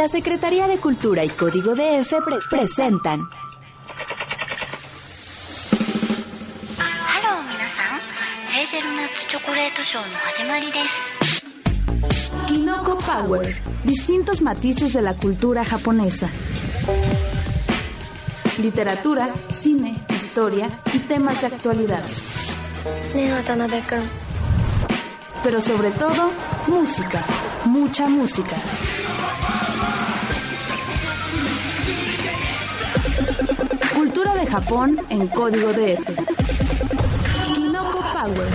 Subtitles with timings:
[0.00, 2.14] La Secretaría de Cultura y Código DF
[2.48, 3.28] presentan.
[12.46, 13.62] Kinoko Power.
[13.84, 16.30] Distintos matices de la cultura japonesa.
[18.56, 19.28] Literatura,
[19.60, 22.02] cine, historia y temas de actualidad.
[25.44, 26.30] Pero sobre todo,
[26.68, 27.22] música.
[27.66, 28.56] Mucha música.
[34.20, 36.04] Cultura de Japón en código DF.
[37.54, 38.50] Kinoko Power.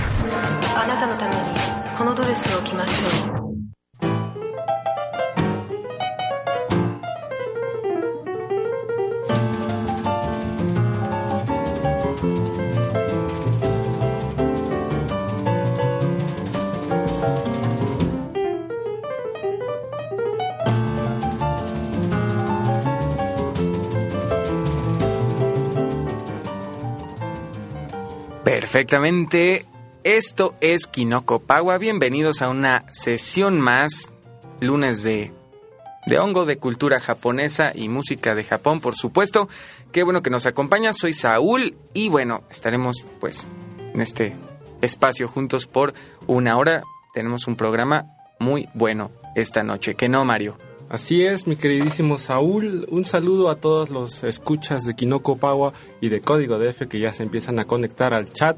[28.75, 29.65] Perfectamente.
[30.03, 31.77] Esto es Kinoko Pawa.
[31.77, 34.11] Bienvenidos a una sesión más,
[34.59, 35.31] lunes de,
[36.05, 39.47] de hongo, de cultura japonesa y música de Japón, por supuesto.
[39.93, 40.91] Qué bueno que nos acompaña.
[40.91, 43.47] Soy Saúl y bueno, estaremos pues
[43.93, 44.35] en este
[44.81, 45.93] espacio juntos por
[46.27, 46.83] una hora.
[47.13, 48.03] Tenemos un programa
[48.41, 49.95] muy bueno esta noche.
[49.95, 50.57] ¿Que no, Mario?
[50.89, 52.85] Así es, mi queridísimo Saúl.
[52.89, 57.11] Un saludo a todos los escuchas de Kinoko Pawa y de Código DF que ya
[57.11, 58.57] se empiezan a conectar al chat.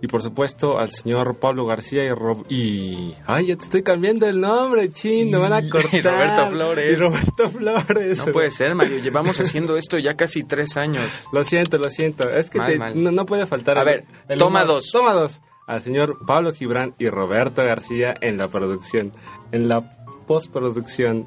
[0.00, 2.44] Y por supuesto al señor Pablo García y Rob...
[2.50, 3.14] Y...
[3.26, 5.94] Ay, ya te estoy cambiando el nombre, chin, me van a cortar.
[5.94, 6.92] Y Roberto Flores.
[6.92, 8.26] Y Roberto Flores.
[8.26, 8.98] No puede ser, Mario.
[8.98, 11.10] Llevamos haciendo esto ya casi tres años.
[11.32, 12.28] Lo siento, lo siento.
[12.30, 13.02] Es que Mal, te- mal.
[13.02, 13.78] No, no puede faltar...
[13.78, 14.90] A el- ver, el toma dos.
[14.92, 15.40] Toma dos.
[15.66, 19.12] Al señor Pablo Gibran y Roberto García en la producción.
[19.50, 19.96] En la
[20.26, 21.26] postproducción.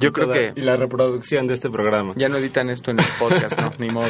[0.00, 2.14] Yo creo Toda- que Y la reproducción de este programa.
[2.16, 3.72] Ya no editan esto en el podcast, ¿no?
[3.78, 4.08] Ni modo.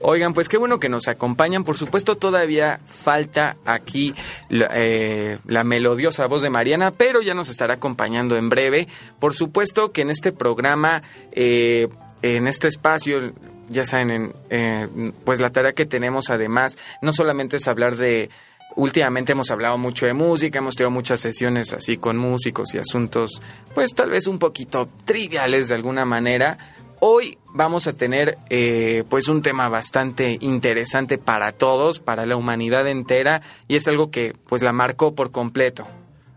[0.00, 1.64] Oigan, pues qué bueno que nos acompañan.
[1.64, 4.14] Por supuesto, todavía falta aquí
[4.48, 8.88] la, eh, la melodiosa voz de Mariana, pero ya nos estará acompañando en breve.
[9.18, 11.02] Por supuesto que en este programa,
[11.32, 11.88] eh,
[12.22, 13.32] en este espacio,
[13.68, 18.30] ya saben, en, eh, pues la tarea que tenemos además, no solamente es hablar de
[18.76, 23.42] Últimamente hemos hablado mucho de música, hemos tenido muchas sesiones así con músicos y asuntos,
[23.74, 26.58] pues tal vez un poquito triviales de alguna manera.
[27.00, 32.86] Hoy vamos a tener eh, pues un tema bastante interesante para todos, para la humanidad
[32.86, 35.86] entera, y es algo que pues la marcó por completo.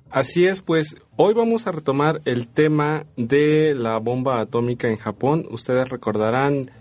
[0.09, 5.45] Así es, pues hoy vamos a retomar el tema de la bomba atómica en Japón.
[5.51, 6.71] Ustedes recordarán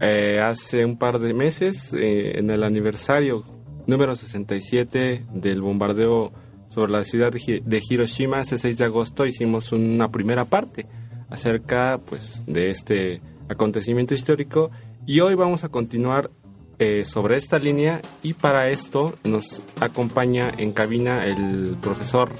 [0.00, 3.44] eh, hace un par de meses, eh, en el aniversario
[3.86, 6.32] número 67 del bombardeo
[6.68, 10.86] sobre la ciudad de Hi- de Hiroshima, ese 6 de agosto, hicimos una primera parte
[11.30, 14.70] acerca pues, de este acontecimiento histórico
[15.06, 16.30] y hoy vamos a continuar
[16.78, 22.30] eh, sobre esta línea y para esto nos acompaña en cabina el profesor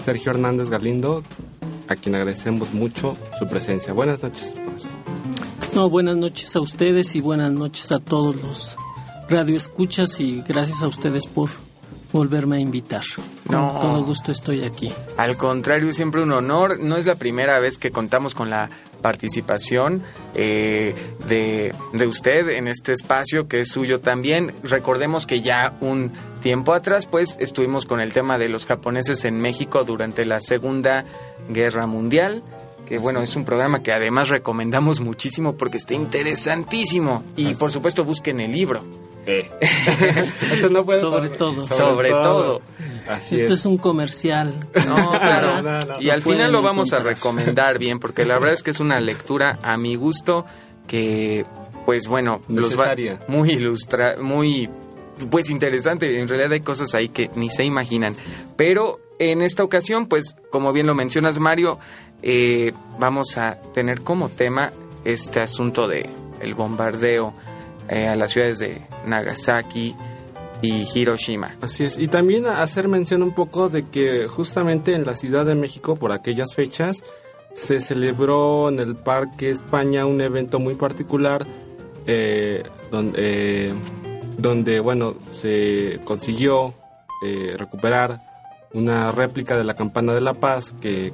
[0.00, 1.22] Sergio Hernández Galindo,
[1.88, 3.92] a quien agradecemos mucho su presencia.
[3.92, 4.90] Buenas noches, profesor.
[5.74, 8.76] No, buenas noches a ustedes y buenas noches a todos los
[9.30, 11.50] radioescuchas y gracias a ustedes por
[12.12, 13.02] volverme a invitar.
[13.46, 13.78] Con No.
[13.80, 14.92] todo gusto estoy aquí.
[15.16, 16.80] Al contrario, siempre un honor.
[16.80, 18.68] No es la primera vez que contamos con la
[19.00, 20.02] participación
[20.34, 20.94] eh,
[21.28, 24.54] de, de usted en este espacio que es suyo también.
[24.64, 26.10] Recordemos que ya un
[26.42, 31.04] tiempo atrás, pues, estuvimos con el tema de los japoneses en México durante la Segunda
[31.48, 32.42] Guerra Mundial.
[32.86, 37.22] Que bueno, es un programa que además recomendamos muchísimo porque está interesantísimo.
[37.36, 38.84] Y por supuesto, busquen el libro.
[40.52, 41.64] Eso no puede Sobre todo.
[41.64, 42.62] Sobre todo.
[43.08, 43.60] Así Esto es.
[43.60, 44.54] es un comercial.
[44.86, 45.62] No, claro.
[45.62, 46.00] No, no, no.
[46.00, 49.00] y al final lo vamos a recomendar bien, porque la verdad es que es una
[49.00, 50.44] lectura a mi gusto
[50.86, 51.44] que,
[51.86, 52.94] pues bueno, los va
[53.28, 54.68] muy ilustra, muy
[55.30, 56.18] pues interesante.
[56.18, 58.14] En realidad hay cosas ahí que ni se imaginan.
[58.56, 61.78] Pero en esta ocasión, pues como bien lo mencionas, Mario,
[62.22, 64.72] eh, vamos a tener como tema
[65.04, 66.08] este asunto de
[66.40, 67.34] el bombardeo
[67.90, 69.94] eh, a las ciudades de Nagasaki
[70.62, 71.56] y Hiroshima.
[71.60, 71.98] Así es.
[71.98, 76.12] Y también hacer mención un poco de que justamente en la Ciudad de México, por
[76.12, 77.02] aquellas fechas,
[77.52, 81.44] se celebró en el Parque España un evento muy particular
[82.06, 83.18] eh, donde,
[83.70, 83.74] eh,
[84.38, 86.72] donde, bueno, se consiguió
[87.26, 88.20] eh, recuperar
[88.72, 91.12] una réplica de la campana de la paz, que,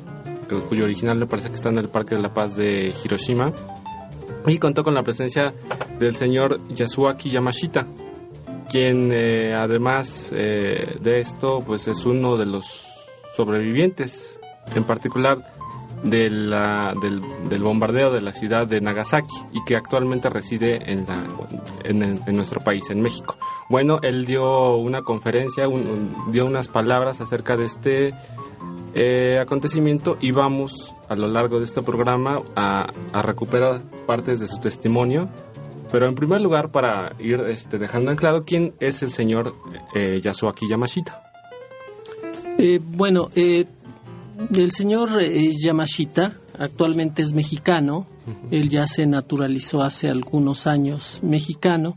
[0.48, 3.52] que- cuyo original me parece que está en el Parque de la Paz de Hiroshima,
[4.46, 5.52] y contó con la presencia
[5.98, 7.86] del señor Yasuaki Yamashita,
[8.70, 12.86] quien eh, además eh, de esto, pues es uno de los
[13.36, 14.38] sobrevivientes,
[14.74, 15.38] en particular
[16.02, 21.24] de del, del bombardeo de la ciudad de Nagasaki y que actualmente reside en, la,
[21.84, 23.36] en, nuestro país, en México.
[23.68, 28.14] Bueno, él dio una conferencia, un- dio unas palabras acerca de este
[28.98, 34.48] eh, acontecimiento y vamos a lo largo de este programa a, a recuperar partes de
[34.48, 35.28] su testimonio.
[35.92, 39.54] Pero en primer lugar, para ir este, dejando en claro quién es el señor
[39.94, 41.22] eh, Yasuaki Yamashita.
[42.58, 43.66] Eh, bueno, eh,
[44.54, 48.06] el señor eh, Yamashita actualmente es mexicano.
[48.50, 51.96] Él ya se naturalizó hace algunos años mexicano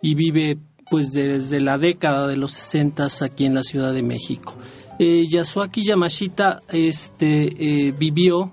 [0.00, 0.56] y vive
[0.90, 4.54] pues desde la década de los 60 aquí en la Ciudad de México.
[5.00, 8.50] Eh, Yasuaki Yamashita este, eh, vivió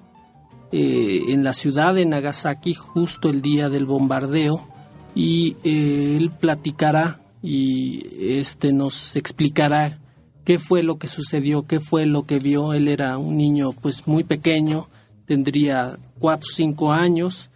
[0.71, 4.67] eh, en la ciudad de Nagasaki justo el día del bombardeo
[5.15, 9.97] y él platicará y este nos explicará
[10.43, 12.73] qué fue lo que sucedió, qué fue lo que vio.
[12.73, 14.87] Él era un niño pues muy pequeño,
[15.25, 17.49] tendría cuatro o cinco años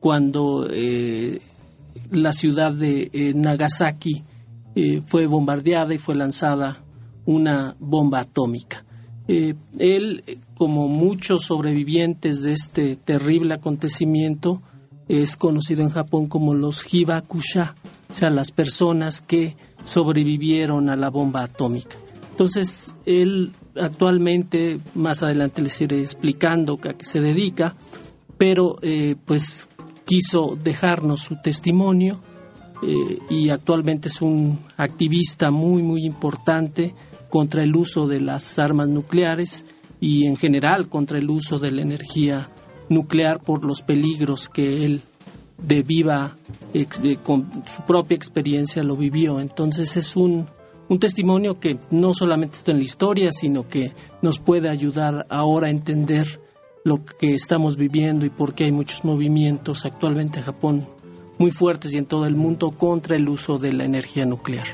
[0.00, 0.66] cuando
[2.10, 4.24] la ciudad de Nagasaki
[5.06, 6.81] fue bombardeada y fue lanzada
[7.24, 8.84] una bomba atómica.
[9.28, 10.24] Eh, él,
[10.54, 14.62] como muchos sobrevivientes de este terrible acontecimiento,
[15.08, 17.74] es conocido en Japón como los Hibakusha,
[18.10, 21.96] o sea, las personas que sobrevivieron a la bomba atómica.
[22.30, 27.74] Entonces, él actualmente, más adelante les iré explicando a qué se dedica,
[28.38, 29.68] pero eh, pues
[30.04, 32.20] quiso dejarnos su testimonio
[32.82, 36.94] eh, y actualmente es un activista muy, muy importante
[37.32, 39.64] contra el uso de las armas nucleares
[40.00, 42.50] y en general contra el uso de la energía
[42.90, 45.00] nuclear por los peligros que él
[45.56, 46.36] de viva,
[46.74, 46.84] eh,
[47.24, 49.40] con su propia experiencia lo vivió.
[49.40, 50.46] Entonces es un,
[50.90, 55.68] un testimonio que no solamente está en la historia, sino que nos puede ayudar ahora
[55.68, 56.38] a entender
[56.84, 60.86] lo que estamos viviendo y por qué hay muchos movimientos actualmente en Japón
[61.38, 64.66] muy fuertes y en todo el mundo contra el uso de la energía nuclear.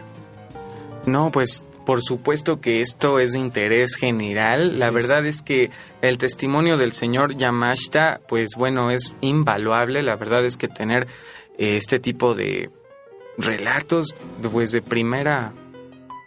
[1.07, 4.79] No, pues por supuesto que esto es de interés general.
[4.79, 5.71] La verdad es que
[6.03, 10.03] el testimonio del señor Yamashita, pues bueno, es invaluable.
[10.03, 11.07] La verdad es que tener
[11.57, 12.71] eh, este tipo de
[13.39, 14.15] relatos,
[14.53, 15.55] pues de primera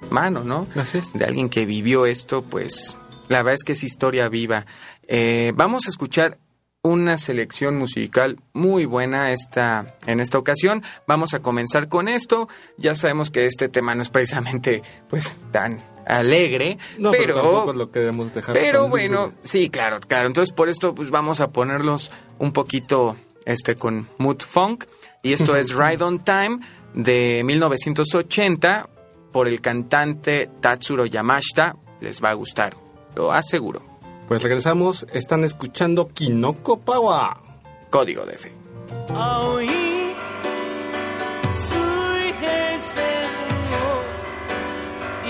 [0.09, 0.65] mano, ¿no?
[1.13, 2.97] De alguien que vivió esto, pues
[3.29, 4.65] la verdad es que es historia viva.
[5.07, 6.39] Eh, vamos a escuchar
[6.83, 10.83] una selección musical muy buena esta, en esta ocasión.
[11.05, 12.47] Vamos a comenzar con esto.
[12.77, 17.73] Ya sabemos que este tema no es precisamente pues tan alegre, No, pero, pero, tampoco
[17.73, 18.53] lo queremos dejar.
[18.53, 20.27] pero bueno, sí, claro, claro.
[20.27, 24.85] Entonces por esto pues vamos a ponerlos un poquito este con mood funk
[25.21, 26.59] y esto es Ride on Time
[26.95, 28.89] de 1980
[29.31, 31.75] por el cantante Tatsuro Yamashita.
[31.99, 32.75] Les va a gustar,
[33.15, 33.90] lo aseguro.
[34.30, 37.36] Pues regresamos, están escuchando Kinoko Power.
[37.90, 38.52] Código de fe.
[39.08, 39.74] 青い水
[42.34, 43.28] 平線
[43.72, 44.04] を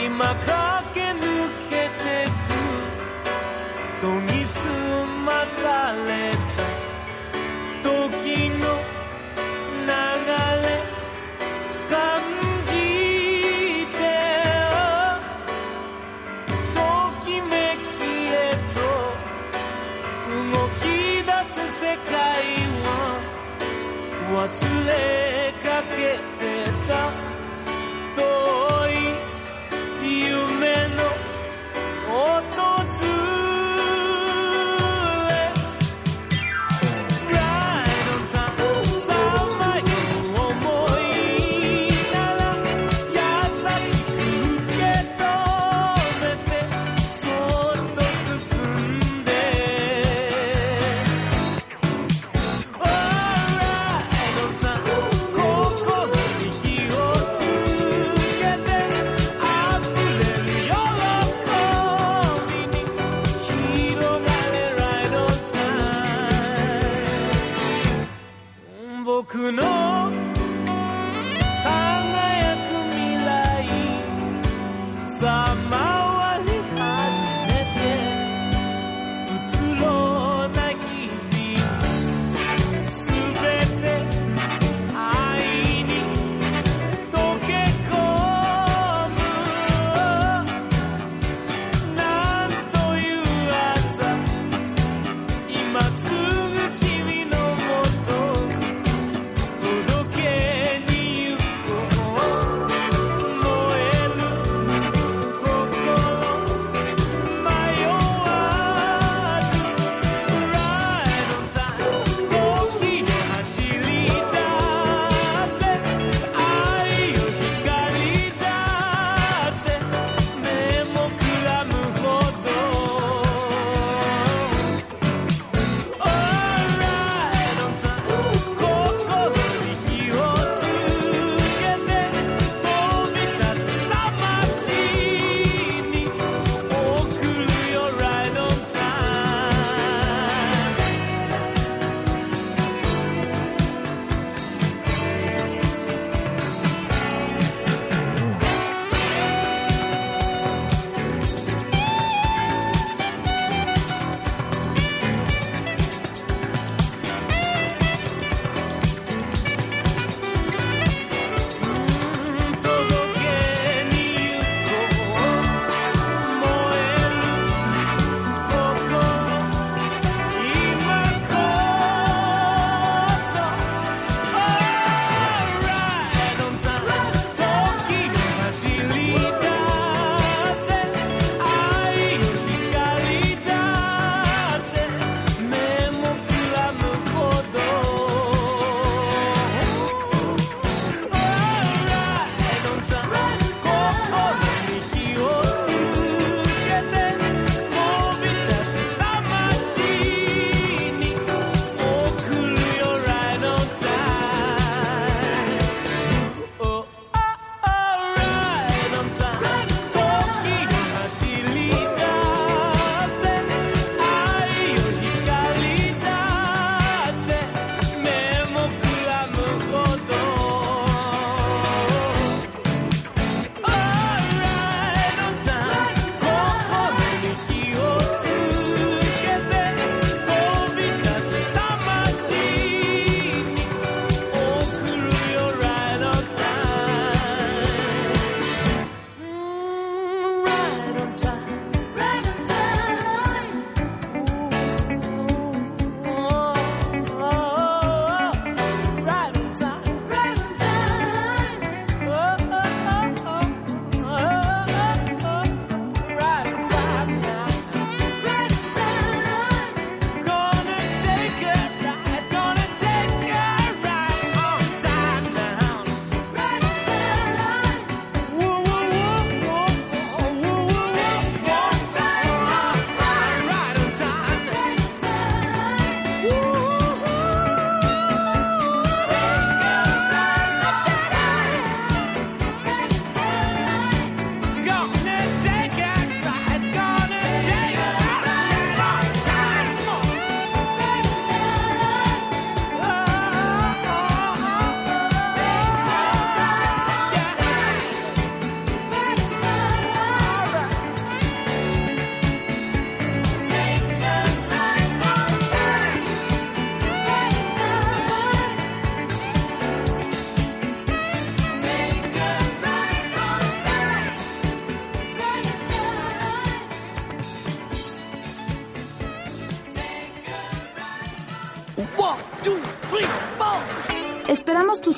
[0.04, 0.46] 今駆
[0.94, 1.24] け抜
[1.70, 2.56] けてく
[4.00, 6.38] 研ぎ澄まされた
[7.82, 8.56] 時の
[9.86, 9.88] 流
[10.49, 10.49] れ
[24.33, 24.47] 忘
[24.87, 27.11] れかけてた
[28.15, 28.21] 遠
[28.89, 28.93] い
[30.01, 31.03] 夢の
[32.07, 32.60] 音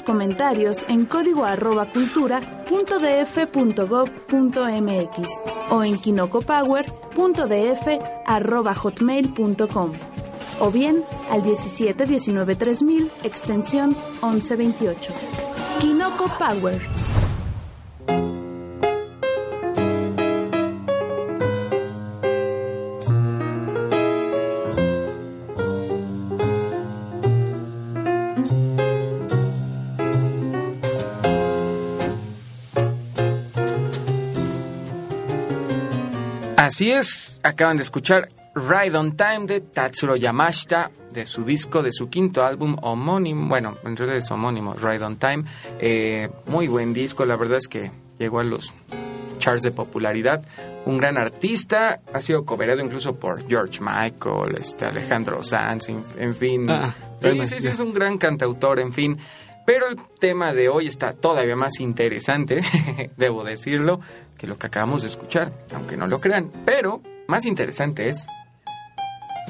[0.04, 7.88] comentarios en código arroba cultura punto df punto gov punto mx o en kinocopower.df
[8.26, 9.92] arroba hotmail punto com
[10.60, 15.14] o bien al 17 19 3000 extensión 1128.
[15.80, 16.93] Kinoko Power.
[36.74, 41.92] Así es, acaban de escuchar Ride on Time de Tatsuro Yamashita, de su disco, de
[41.92, 45.44] su quinto álbum homónimo, bueno, en realidad es homónimo, Ride on Time.
[45.78, 48.74] Eh, muy buen disco, la verdad es que llegó a los
[49.38, 50.44] charts de popularidad.
[50.88, 56.36] Un gran artista, ha sido coberado incluso por George Michael, este, Alejandro Sanz, en, en
[56.36, 56.68] fin.
[56.72, 59.20] Ah, sí, sí, sí, es un gran cantautor, en fin.
[59.66, 62.60] Pero el tema de hoy está todavía más interesante,
[63.18, 64.00] debo decirlo,
[64.38, 66.52] que lo que acabamos de escuchar, aunque no lo crean.
[66.66, 68.28] Pero más interesante es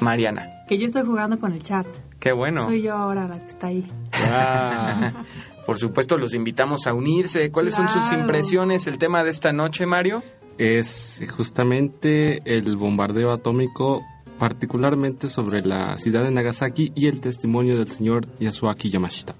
[0.00, 0.48] Mariana.
[0.68, 1.86] Que yo estoy jugando con el chat.
[2.20, 2.64] Qué bueno.
[2.64, 3.86] Soy yo ahora la que está ahí.
[4.12, 5.24] Ah,
[5.66, 7.50] Por supuesto, los invitamos a unirse.
[7.50, 8.86] ¿Cuáles son sus impresiones?
[8.86, 10.22] El tema de esta noche, Mario.
[10.58, 14.02] es justamente el bombardeo atómico,
[14.38, 19.34] particularmente sobre la ciudad de Nagasaki y el testimonio del señor Yasuaki Yamashita.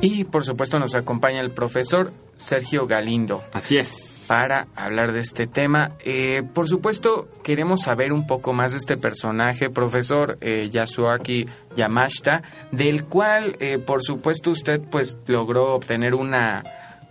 [0.00, 4.24] Y por supuesto nos acompaña el profesor Sergio Galindo Así es.
[4.28, 5.92] para hablar de este tema.
[6.04, 11.46] Eh, por supuesto, queremos saber un poco más de este personaje, profesor eh, Yasuaki
[11.76, 16.62] Yamashita, del cual, eh, por supuesto, usted pues logró obtener una,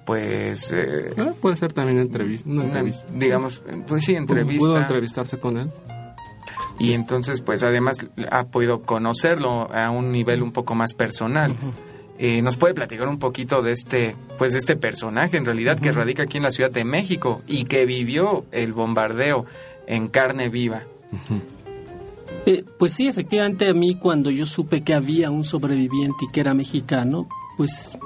[0.06, 2.48] pues, eh, Ah, puede ser también entrevista.
[2.48, 3.06] Una entrevista.
[3.14, 4.68] digamos, pues sí, entrevista.
[4.68, 5.72] ¿Pudo entrevistarse con él?
[6.80, 11.56] Y entonces, pues además ha podido conocerlo a un nivel un poco más personal.
[12.18, 15.92] Eh, ¿Nos puede platicar un poquito de este, pues de este personaje en realidad que
[15.92, 19.46] radica aquí en la Ciudad de México y que vivió el bombardeo
[19.88, 20.84] en carne viva?
[22.46, 26.40] Eh, pues sí, efectivamente a mí cuando yo supe que había un sobreviviente y que
[26.40, 27.28] era mexicano,
[27.58, 27.98] pues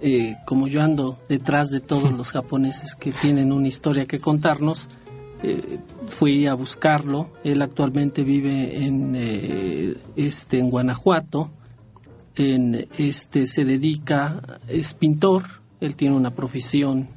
[0.00, 4.88] eh, como yo ando detrás de todos los japoneses que tienen una historia que contarnos,
[5.42, 5.78] eh,
[6.08, 7.30] fui a buscarlo.
[7.44, 11.50] Él actualmente vive en eh, este en Guanajuato.
[12.34, 15.44] En este se dedica es pintor.
[15.80, 17.08] Él tiene una profesión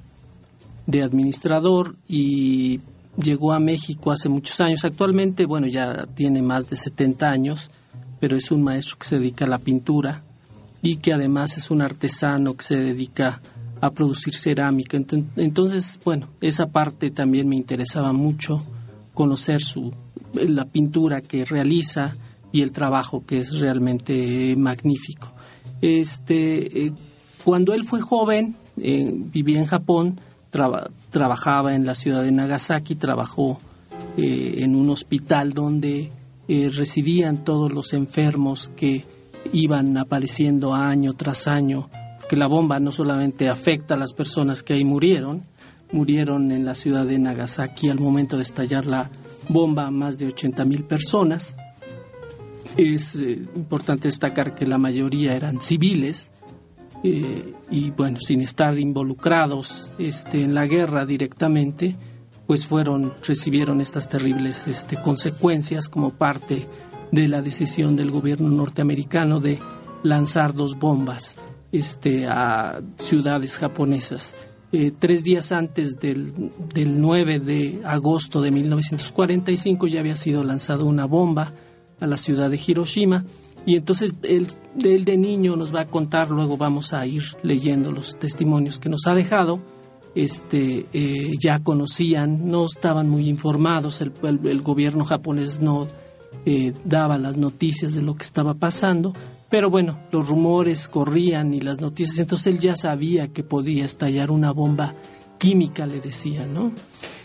[0.86, 2.82] de administrador y
[3.16, 4.86] llegó a México hace muchos años.
[4.86, 7.70] Actualmente, bueno, ya tiene más de 70 años,
[8.20, 10.24] pero es un maestro que se dedica a la pintura
[10.82, 13.42] y que además es un artesano que se dedica a
[13.92, 14.98] producir cerámica.
[15.36, 18.64] Entonces, bueno, esa parte también me interesaba mucho,
[19.14, 19.92] conocer su,
[20.34, 22.16] la pintura que realiza
[22.52, 25.34] y el trabajo que es realmente magnífico.
[25.82, 26.94] Este, eh,
[27.44, 30.20] cuando él fue joven, eh, vivía en Japón,
[30.52, 33.60] traba- trabajaba en la ciudad de Nagasaki, trabajó
[34.18, 36.12] eh, en un hospital donde
[36.48, 39.06] eh, residían todos los enfermos que
[39.54, 41.90] iban apareciendo año tras año,
[42.30, 45.42] porque la bomba no solamente afecta a las personas que ahí murieron,
[45.92, 49.10] murieron en la ciudad de Nagasaki al momento de estallar la
[49.48, 51.56] bomba más de 80 mil personas.
[52.78, 56.32] Es eh, importante destacar que la mayoría eran civiles
[57.04, 61.96] eh, y bueno, sin estar involucrados este, en la guerra directamente,
[62.46, 66.68] pues fueron recibieron estas terribles este, consecuencias como parte
[67.12, 69.58] de la decisión del gobierno norteamericano de
[70.04, 71.36] lanzar dos bombas
[71.72, 74.36] este, a ciudades japonesas.
[74.72, 80.84] Eh, tres días antes del, del 9 de agosto de 1945 ya había sido lanzada
[80.84, 81.54] una bomba
[82.00, 83.26] a la ciudad de Hiroshima.
[83.66, 84.48] Y entonces él,
[84.84, 88.90] él de niño nos va a contar, luego vamos a ir leyendo los testimonios que
[88.90, 89.60] nos ha dejado,
[90.16, 95.88] este, eh, ya conocían, no estaban muy informados, el, el- el gobierno japonés no
[96.46, 99.14] eh, daba las noticias de lo que estaba pasando,
[99.50, 104.32] pero bueno, los rumores corrían y las noticias, entonces él ya sabía que podía estallar
[104.32, 104.96] una bomba
[105.38, 106.72] química, le decía, ¿no?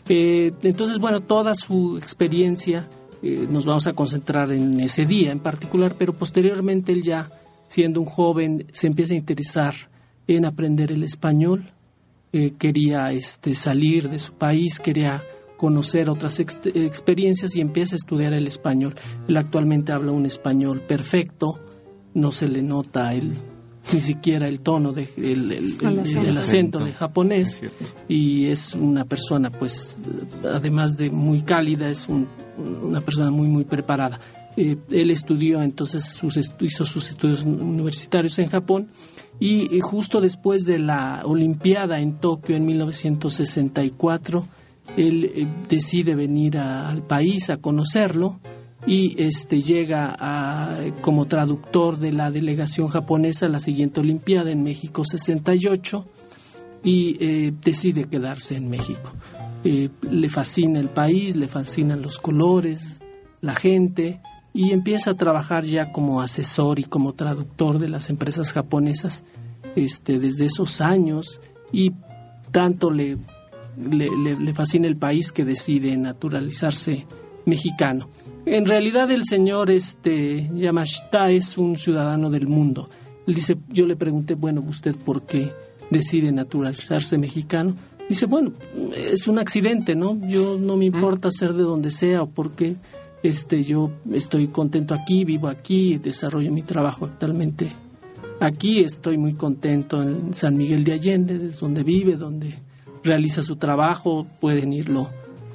[0.08, 2.88] Eh, entonces, bueno, toda su experiencia
[3.22, 7.28] eh, nos vamos a concentrar en ese día en particular, pero posteriormente él ya,
[7.68, 9.74] siendo un joven, se empieza a interesar
[10.26, 11.72] en aprender el español,
[12.32, 15.22] eh, quería este, salir de su país, quería
[15.56, 18.94] conocer otras ex- experiencias y empieza a estudiar el español.
[19.28, 21.60] Él actualmente habla un español perfecto,
[22.14, 23.32] no se le nota el
[23.92, 26.78] ni siquiera el tono de el, el- el- El el- acento.
[26.78, 27.62] de japonés.
[28.08, 29.96] Y es una persona pues
[30.42, 32.26] además de muy cálida es un-
[32.82, 34.18] una persona muy muy preparada.
[34.56, 38.88] Eh, él estudió entonces, sus estu- hizo sus estudios universitarios en Japón
[39.40, 44.46] y eh, justo después de la Olimpiada en Tokio en 1964,
[44.96, 48.38] él eh, decide venir a- al país a conocerlo
[48.86, 54.62] y este llega a, como traductor de la delegación japonesa a la siguiente Olimpiada en
[54.62, 56.06] México 68
[56.82, 59.10] y eh, decide quedarse en México.
[59.64, 62.96] Eh, le fascina el país, le fascinan los colores,
[63.40, 64.20] la gente
[64.52, 69.24] y empieza a trabajar ya como asesor y como traductor de las empresas japonesas
[69.76, 71.40] este, desde esos años
[71.72, 71.92] y
[72.52, 73.16] tanto le,
[73.78, 77.06] le, le- le fascina el país que decide naturalizarse
[77.46, 78.08] mexicano.
[78.46, 82.90] En realidad el señor este, Yamashita es un ciudadano del mundo.
[83.26, 85.52] Él dice, yo le pregunté, bueno, ¿usted por qué
[85.90, 87.74] decide naturalizarse mexicano?
[88.08, 88.52] Dice, bueno,
[88.94, 90.18] es un accidente, ¿no?
[90.26, 92.76] Yo no me importa ser de donde sea o porque
[93.22, 97.72] este, yo estoy contento aquí, vivo aquí, desarrollo mi trabajo actualmente
[98.40, 98.80] aquí.
[98.80, 102.54] Estoy muy contento en San Miguel de Allende, desde donde vive, donde
[103.02, 104.26] realiza su trabajo.
[104.40, 105.06] Pueden irlo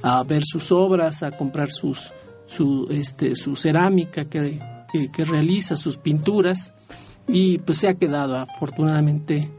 [0.02, 2.12] a ver sus obras, a comprar sus,
[2.50, 4.60] su, este, su cerámica que,
[5.14, 6.74] que, realiza, sus pinturas.
[7.28, 9.50] Y pues se ha quedado afortunadamente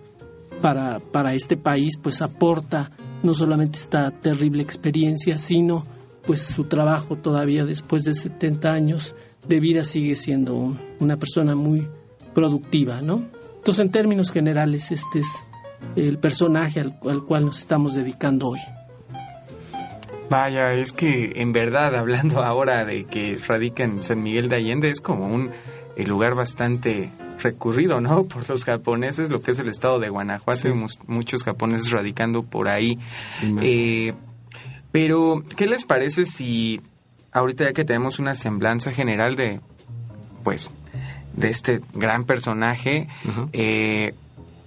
[0.61, 2.91] para, para este país, pues aporta
[3.23, 5.87] no solamente esta terrible experiencia, sino
[6.27, 9.15] pues su trabajo todavía después de 70 años
[9.47, 11.89] de vida sigue siendo un- una persona muy
[12.35, 13.25] productiva, ¿no?
[13.57, 15.29] Entonces, en términos generales, este es
[15.97, 18.61] el personaje al, al cual nos estamos dedicando hoy.
[20.31, 24.89] Vaya, es que en verdad, hablando ahora de que radica en San Miguel de Allende,
[24.91, 25.51] es como un
[25.97, 27.11] eh, lugar bastante
[27.43, 28.25] recurrido, ¿no?
[28.29, 30.69] Por los japoneses, lo que es el estado de Guanajuato, Sí.
[30.69, 32.99] y muchos japoneses radicando por ahí.
[33.61, 34.13] Eh,
[34.93, 36.81] pero, ¿qué les parece si
[37.33, 39.61] ahorita ya que tenemos una semblanza general de,
[40.45, 40.71] pues,
[41.33, 43.07] de este gran personaje,
[43.53, 44.15] eh,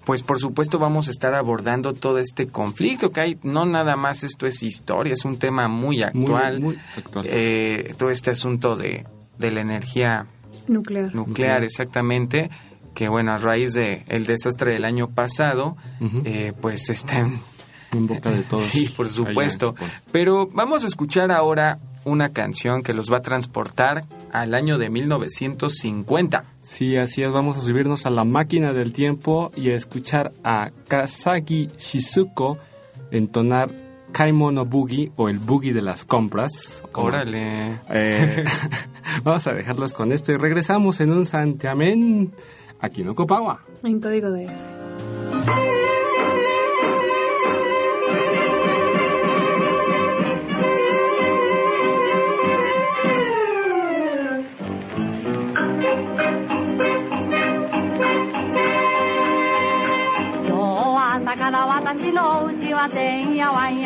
[0.06, 3.40] pues por supuesto vamos a estar abordando todo este conflicto que hay.
[3.44, 6.60] No nada más esto es historia, es un tema muy actual.
[6.60, 7.26] muy actual.
[7.30, 9.06] Eh, todo este asunto de,
[9.38, 10.26] de la energía
[10.68, 11.06] Nuclear.
[11.06, 11.64] nuclear, Nuclear.
[11.64, 12.50] exactamente,
[12.94, 15.76] que bueno, a raíz de el desastre del año pasado,
[16.26, 17.40] eh, pues está en
[17.92, 18.64] en boca de todos.
[18.64, 19.76] Sí, por allá supuesto.
[20.12, 24.90] Pero vamos a escuchar ahora una canción que los va a transportar al año de
[24.90, 26.44] 1950.
[26.62, 30.72] Sí, así es, vamos a subirnos a la máquina del tiempo y a escuchar a
[30.88, 32.58] Kasagi Shizuko
[33.12, 33.70] entonar
[34.12, 36.84] Kaimono Boogie o el Boogie de las compras.
[36.94, 37.80] Órale.
[37.90, 38.44] Eh,
[39.24, 42.34] vamos a dejarlos con esto y regresamos en un santiamén
[42.80, 43.62] aquí en Copawa.
[43.84, 45.83] En código de F.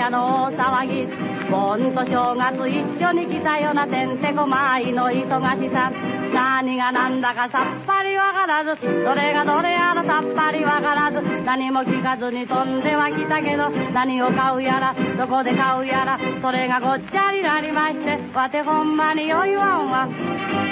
[0.10, 1.08] やわんやの騒ぎ
[1.52, 5.92] 盆と正月一緒に来たようなてんてこまいの忙しさ。
[6.34, 11.22] 何が何だかさっぱりわからずどれがどれやらさっぱりわからず。
[11.46, 18.18] 何も聞かずに飛んでは来たけど何を買うやらどこで買うやらそれがごっちゃになりまして。
[18.34, 20.08] わてほんまによいわんわ。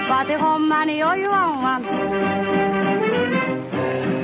[0.09, 1.81] わてほんまによいわんわ。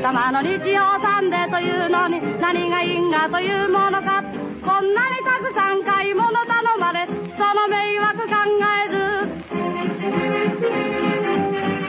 [0.01, 4.23] 玉の日曜サンデーというのに何が因果というものか
[4.81, 7.11] んなにたくさん買い物頼まれそ
[7.53, 8.35] の迷惑考
[8.85, 9.01] えず。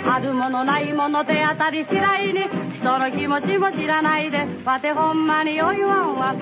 [0.09, 2.41] あるものないもの手当たり次第に
[2.77, 6.35] 人の気持ちも知らないでわてほんまによいわんわ。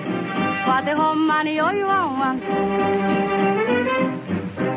[0.67, 2.35] わてほんまによいわんわ。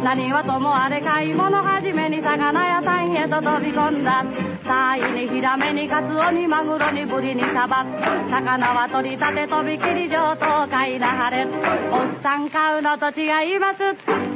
[0.04, 4.24] 何はともあれ買い物はじめに魚屋さんへと飛び込んだ。
[4.64, 7.84] サイにヒラメにカツオにマグロにブリにサバ
[8.30, 13.78] 魚は取り立てとびきり上等買いなはれおっさん買うのと違います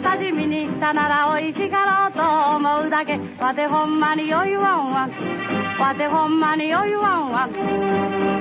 [0.04, 5.08] 刺身にしたならおいしかろうと思うだけわてほんまによいわんわ
[5.80, 8.37] わてほんまによいわんわ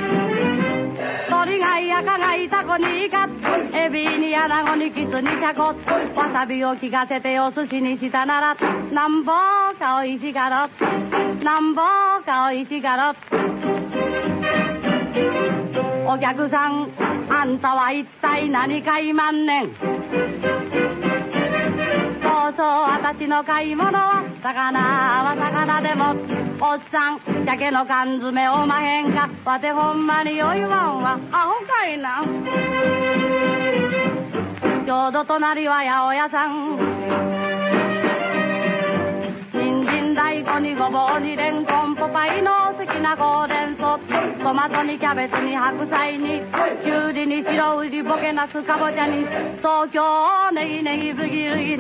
[1.30, 3.28] 鳥がいやかがいタコにイカ
[3.74, 5.76] エビにアナゴにキツにシャコ
[6.18, 8.56] わさびを効かせてお寿司にしたなら
[8.92, 9.32] なんぼ
[9.78, 10.70] かおいしがろ
[11.44, 11.82] なんぼ
[12.26, 13.16] かおいしがろ
[16.10, 16.90] お客さん
[17.30, 20.87] あんたは一体何かいまんねん。
[22.56, 26.12] そう私の買い物は魚は魚でも
[26.66, 32.24] おっさん鮭の缶詰おまへんかわてほんまに酔いわんわアホかいな。
[34.86, 37.47] ちょうど隣は八百屋さん。
[40.48, 44.00] こにごぼうにレンコンポパイの好きなほうれん草
[44.42, 46.42] トマトにキャベツに白菜に
[46.84, 49.26] きゅうりに白うりボケナスかぼちゃに
[49.58, 51.78] 東京ネギネギブギズギ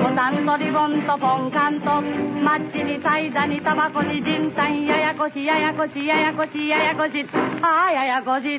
[0.00, 2.00] ボタンとリボンとポンカンと
[2.42, 7.26] マッチにサイダにタバコにジンタンややこしややこしややこしややこし。
[7.60, 8.58] ああややこし。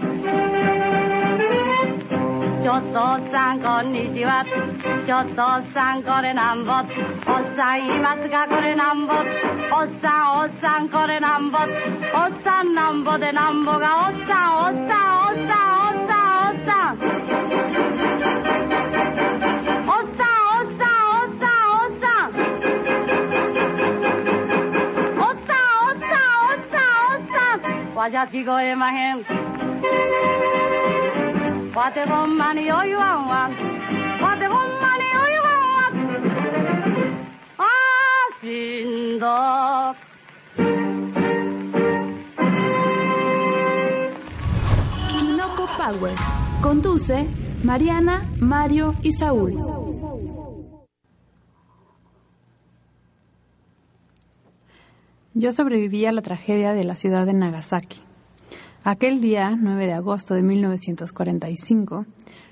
[2.65, 2.89] ちょっとおっ
[3.30, 4.43] さんこんにちは
[5.06, 6.86] ちょっとおっさんこれなんぼおっ
[7.56, 9.21] さんいますかこれなんぼおっ
[10.01, 11.69] さんおっさんこれなんぼおっ
[12.43, 15.78] さんなんぼでなんぼがおっさんおっさんおっさん
[16.41, 17.06] おっさん
[19.86, 22.17] おっさんおっさ
[27.91, 30.64] んわじゃ聞こえまへん。
[39.19, 39.95] ど
[45.09, 46.15] Kinoco Power.
[46.61, 47.27] Conduce
[47.61, 49.57] Mariana, Mario y Saúl.
[55.33, 58.01] Yo sobreviví a la tragedia de la ciudad de Nagasaki.
[58.88, 62.06] Aquel día, 9 de agosto de 1945,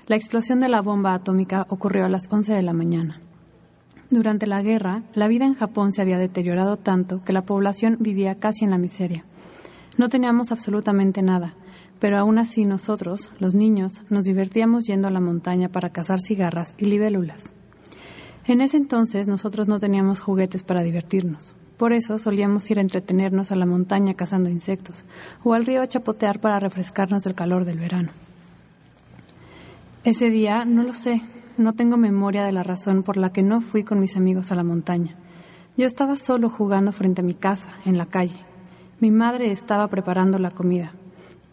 [0.08, 3.20] la explosión de la bomba atómica ocurrió a las 11 de la mañana.
[4.10, 8.34] Durante la guerra, la vida en Japón se había deteriorado tanto que la población vivía
[8.34, 9.24] casi en la miseria.
[9.96, 11.54] No teníamos absolutamente nada,
[12.00, 16.74] pero aún así nosotros, los niños, nos divertíamos yendo a la montaña para cazar cigarras
[16.78, 17.52] y libélulas.
[18.44, 21.54] En ese entonces nosotros no teníamos juguetes para divertirnos.
[21.76, 25.04] Por eso solíamos ir a entretenernos a la montaña cazando insectos
[25.42, 28.10] o al río a chapotear para refrescarnos del calor del verano.
[30.04, 31.22] Ese día, no lo sé,
[31.56, 34.54] no tengo memoria de la razón por la que no fui con mis amigos a
[34.54, 35.16] la montaña.
[35.76, 38.38] Yo estaba solo jugando frente a mi casa, en la calle.
[39.00, 40.92] Mi madre estaba preparando la comida.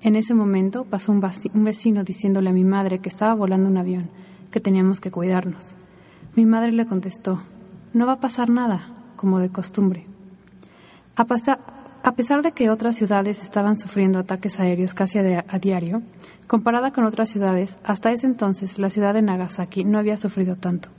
[0.02, 3.78] En ese momento pasó un, un vecino diciéndole a mi madre que estaba volando un
[3.78, 4.10] avión,
[4.52, 5.74] que teníamos que cuidarnos.
[6.36, 7.40] Mi madre le contestó,
[7.94, 10.11] no va a pasar nada, como de costumbre.
[11.16, 11.26] A,
[12.14, 16.02] pesar de que otras ciudades estaban sufriendo ataques aéreos casi a diario,
[16.48, 20.90] comparada con otras ciudades, hasta ese entonces la ciudad de Nagasaki no había sufrido tanto.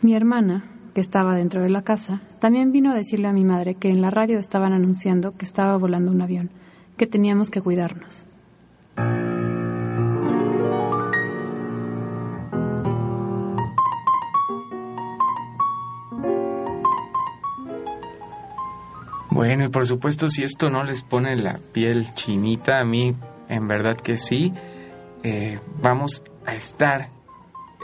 [0.00, 3.74] Mi hermana, que estaba dentro de la casa, también vino a decirle a mi madre
[3.74, 6.50] que en la radio estaban anunciando que estaba volando un avión,
[6.96, 8.24] que teníamos que cuidarnos.
[19.38, 23.14] Bueno, y por supuesto, si esto no les pone la piel chinita, a mí
[23.48, 24.52] en verdad que sí,
[25.22, 27.10] eh, vamos a estar.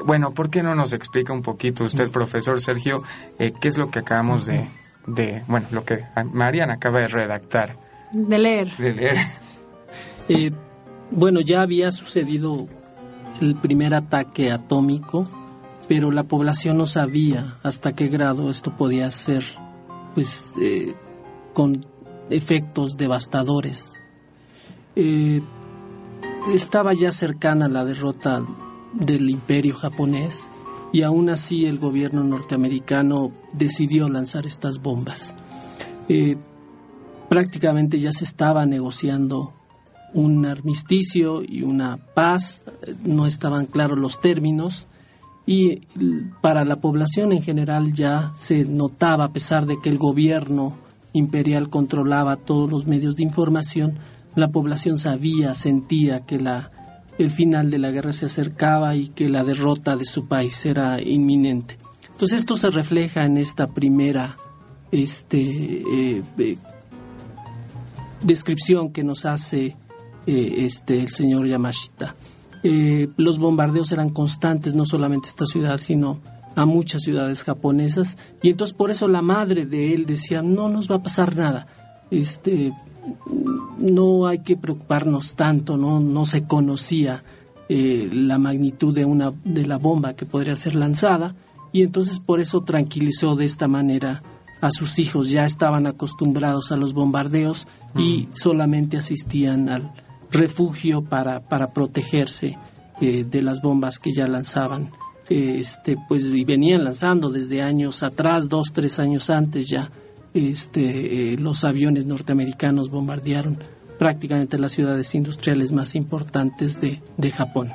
[0.05, 3.05] Bueno, ¿por qué no nos explica un poquito usted, profesor Sergio,
[3.39, 4.67] eh, qué es lo que acabamos de,
[5.07, 7.77] de, bueno, lo que Mariana acaba de redactar,
[8.11, 8.77] De leer.
[8.77, 9.17] de leer?
[10.29, 10.51] Eh,
[11.13, 12.67] bueno, ya había sucedido
[13.41, 15.25] el primer ataque atómico,
[15.87, 19.45] pero la población no sabía hasta qué grado esto podía ser,
[20.15, 20.95] pues, eh,
[21.55, 21.87] con
[22.29, 23.93] efectos devastadores.
[24.97, 25.41] Eh,
[26.53, 28.45] estaba ya cercana la derrota
[28.93, 30.51] del imperio japonés
[30.93, 35.35] y aún así el gobierno norteamericano decidió lanzar estas bombas.
[36.09, 36.37] Eh,
[37.29, 39.55] prácticamente ya se estaba negociando
[40.13, 42.63] un armisticio y una paz,
[43.05, 44.87] no estaban claros los términos
[45.47, 45.81] y
[46.41, 50.77] para la población en general ya se notaba, a pesar de que el gobierno
[51.15, 53.99] imperial controlaba todos los medios de información,
[54.35, 56.71] la población sabía, sentía que la,
[57.19, 61.01] el final de la guerra se acercaba y que la derrota de su país era
[61.01, 61.79] inminente.
[62.11, 64.37] Entonces esto se refleja en esta primera
[64.91, 66.57] este, eh, eh,
[68.23, 69.77] descripción que nos hace
[70.27, 72.17] eh, este, el señor Yamashita.
[73.19, 76.21] Los bombardeos eran constantes, no solamente esta ciudad, sino
[76.55, 78.17] a muchas ciudades japonesas.
[78.43, 81.67] Y entonces por eso la madre de él decía, no nos va a pasar nada.
[82.11, 82.73] Este,
[83.79, 87.25] no hay que preocuparnos tanto, no, no se conocía
[87.69, 91.35] eh, la magnitud de, una, de la bomba que podría ser lanzada.
[91.73, 94.23] Y entonces por eso tranquilizó de esta manera
[94.61, 95.31] a sus hijos.
[95.31, 99.93] Ya estaban acostumbrados a los bombardeos y solamente asistían al
[100.31, 102.59] refugio para, para protegerse
[103.01, 104.91] eh, de las bombas que ya lanzaban.
[105.29, 109.91] Este, pues y venían lanzando desde años atrás, dos, tres años antes ya.
[110.35, 113.59] Este, eh, los aviones norteamericanos bombardearon
[113.99, 117.71] prácticamente las ciudades industriales más importantes de, de Japón.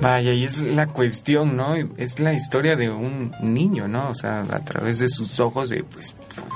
[0.00, 1.74] Vaya, y es la cuestión, ¿no?
[1.96, 4.10] Es la historia de un niño, ¿no?
[4.10, 6.46] O sea, a través de sus ojos de, pues, pues,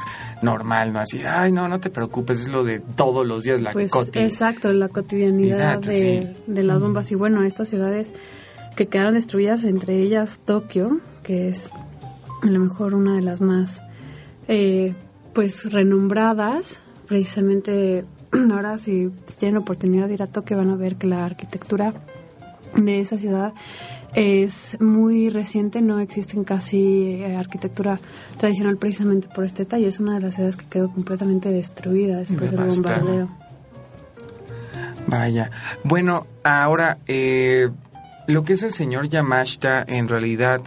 [0.42, 1.00] normal, ¿no?
[1.00, 4.72] Así, ay, no, no te preocupes, es lo de todos los días, la Pues exacto,
[4.72, 6.00] la cotidianidad de,
[6.36, 6.42] sí.
[6.46, 7.10] de las bombas.
[7.12, 8.12] Y bueno, estas ciudades
[8.76, 11.70] que quedaron destruidas, entre ellas Tokio, que es
[12.42, 13.83] a lo mejor una de las más
[14.48, 14.94] eh,
[15.33, 18.04] pues renombradas, precisamente
[18.52, 21.94] ahora si tienen oportunidad de ir a Tokio van a ver que la arquitectura
[22.76, 23.52] de esa ciudad
[24.14, 28.00] es muy reciente, no existen casi eh, arquitectura
[28.38, 29.87] tradicional precisamente por este detalle.
[29.87, 33.28] Es una de las ciudades que quedó completamente destruida después del bombardeo.
[35.06, 35.50] Vaya.
[35.85, 37.70] Bueno, ahora, eh,
[38.30, 40.62] lo que es el señor Yamashita, en realidad,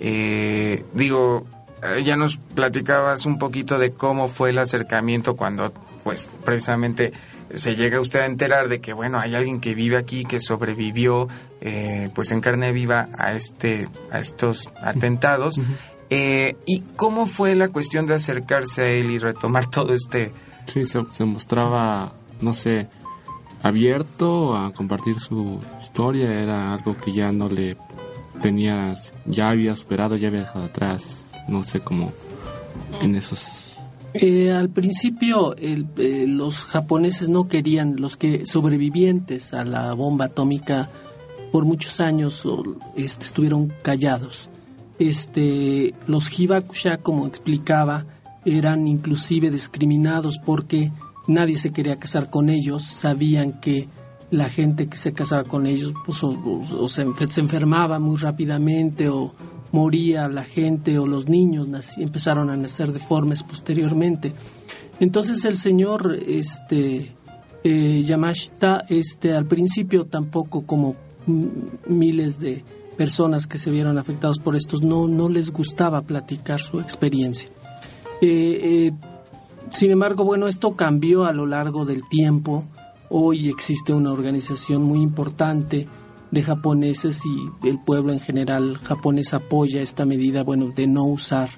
[0.00, 1.46] eh, digo,
[1.82, 7.12] eh, ya nos platicabas un poquito de cómo fue el acercamiento cuando, pues, precisamente
[7.54, 11.28] se llega usted a enterar de que, bueno, hay alguien que vive aquí, que sobrevivió,
[11.60, 15.60] eh, pues, en carne viva a este, a estos atentados.
[16.10, 20.32] Eh, ¿Y cómo fue la cuestión de acercarse a él y retomar todo este...
[20.66, 22.88] Sí, se, se mostraba, no sé,
[23.62, 26.40] abierto a compartir su historia.
[26.42, 27.76] Era algo que ya no le
[28.40, 31.24] tenías, ya había superado, ya había dejado atrás.
[31.48, 32.12] No sé cómo
[33.00, 33.76] en esos...
[34.14, 40.88] Eh, al principio eh, los japoneses no querían, los que sobrevivientes a la bomba atómica
[41.52, 42.42] por muchos años
[42.96, 44.48] este, estuvieron callados.
[44.98, 48.06] Este, los hibakusha, como explicaba,
[48.44, 50.90] eran inclusive discriminados porque
[51.28, 53.88] nadie se quería casar con ellos, sabían que
[54.30, 59.08] la gente que se casaba con ellos pues, o, se, enfer- se enfermaba muy rápidamente
[59.08, 59.32] o
[59.72, 64.32] moría la gente o los niños empezaron a nacer deformes posteriormente.
[65.00, 67.14] Entonces el señor este,
[67.64, 70.96] eh, Yamashita este, al principio tampoco como
[71.86, 72.64] miles de
[72.96, 77.48] personas que se vieron afectados por estos no, no les gustaba platicar su experiencia.
[78.20, 78.92] Eh, eh,
[79.72, 82.64] sin embargo, bueno, esto cambió a lo largo del tiempo.
[83.10, 85.88] Hoy existe una organización muy importante
[86.30, 91.50] de japoneses y el pueblo en general japonés apoya esta medida, bueno, de no usar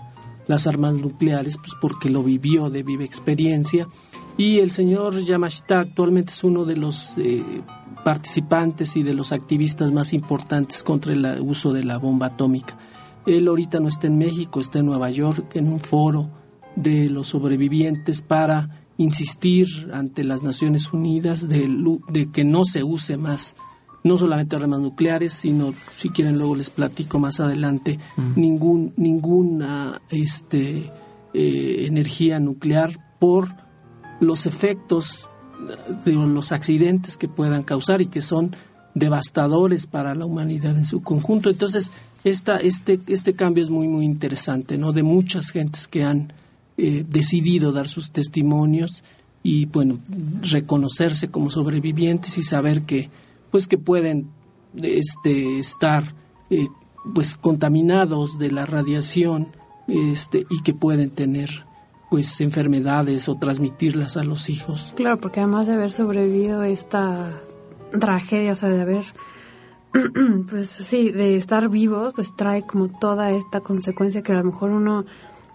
[0.47, 3.89] las armas nucleares, pues porque lo vivió de viva experiencia.
[4.37, 7.63] Y el señor Yamashita actualmente es uno de los eh,
[8.05, 12.79] participantes y de los activistas más importantes contra el uso de la bomba atómica.
[13.27, 16.40] Él ahorita no está en México, está en Nueva York, en un foro
[16.77, 23.57] de los sobrevivientes para insistir ante las Naciones Unidas de, que no se use más,
[24.05, 27.99] no solamente armas nucleares, sino, si quieren luego les platico más adelante,
[28.37, 30.91] ningún, ninguna este,
[31.33, 33.49] eh, energía nuclear por
[34.21, 35.31] los efectos
[36.05, 38.55] de los accidentes que puedan causar y que son
[38.95, 41.49] devastadores para la humanidad en su conjunto.
[41.49, 41.93] Entonces,
[42.25, 44.93] esta, este, este cambio es muy, muy interesante, ¿no?
[44.93, 46.33] De muchas gentes que han
[46.83, 49.05] eh, decidido dar sus testimonios
[49.43, 49.99] y, bueno,
[50.41, 53.11] reconocerse como sobrevivientes y saber que,
[53.51, 54.31] pues, que pueden
[54.75, 56.15] este, estar,
[56.49, 56.69] eh,
[57.15, 59.49] pues, contaminados de la radiación
[59.89, 61.67] este, y que pueden tener
[62.09, 64.95] pues enfermedades o transmitirlas a los hijos.
[64.97, 67.41] Claro, porque además de haber sobrevivido esta
[67.99, 69.05] tragedia, o sea, de haber,
[70.51, 74.71] pues sí, de estar vivos, pues trae como toda esta consecuencia que a lo mejor
[74.71, 75.05] uno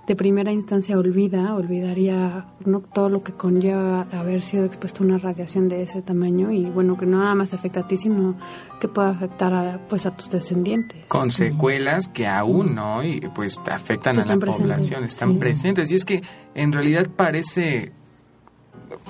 [0.07, 5.17] de primera instancia olvida, olvidaría no todo lo que conlleva haber sido expuesto a una
[5.17, 8.35] radiación de ese tamaño y bueno, que no nada más afecta a ti, sino
[8.79, 11.05] que puede afectar a, pues a tus descendientes.
[11.07, 15.37] con secuelas que aún no y pues afectan a la presentes, población, están sí.
[15.39, 15.91] presentes.
[15.91, 16.21] Y es que
[16.53, 17.91] en realidad parece,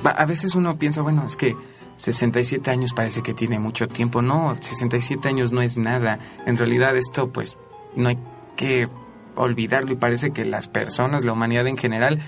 [0.04, 1.56] a veces uno piensa, bueno, es que
[1.98, 4.22] 67 años parece que tiene mucho tiempo.
[4.22, 6.20] No, 67 años no es nada.
[6.46, 7.58] En realidad esto pues
[7.96, 8.18] no hay
[8.56, 8.88] que
[9.36, 12.20] olvidarlo y parece que las personas, la humanidad en general,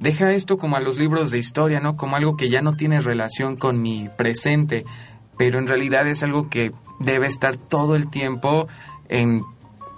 [0.00, 1.96] deja esto como a los libros de historia, ¿no?
[1.96, 4.84] Como algo que ya no tiene relación con mi presente,
[5.38, 8.68] pero en realidad es algo que debe estar todo el tiempo
[9.08, 9.42] en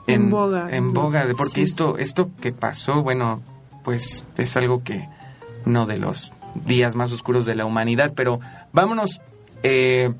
[0.06, 0.68] En boga.
[0.70, 1.62] en boga, porque Sí.
[1.62, 3.42] esto esto que pasó, bueno,
[3.82, 5.08] pues es algo que
[5.66, 6.32] uno de los
[6.66, 8.38] días más oscuros de la humanidad, pero
[8.72, 9.20] vámonos
[9.62, 10.12] eh,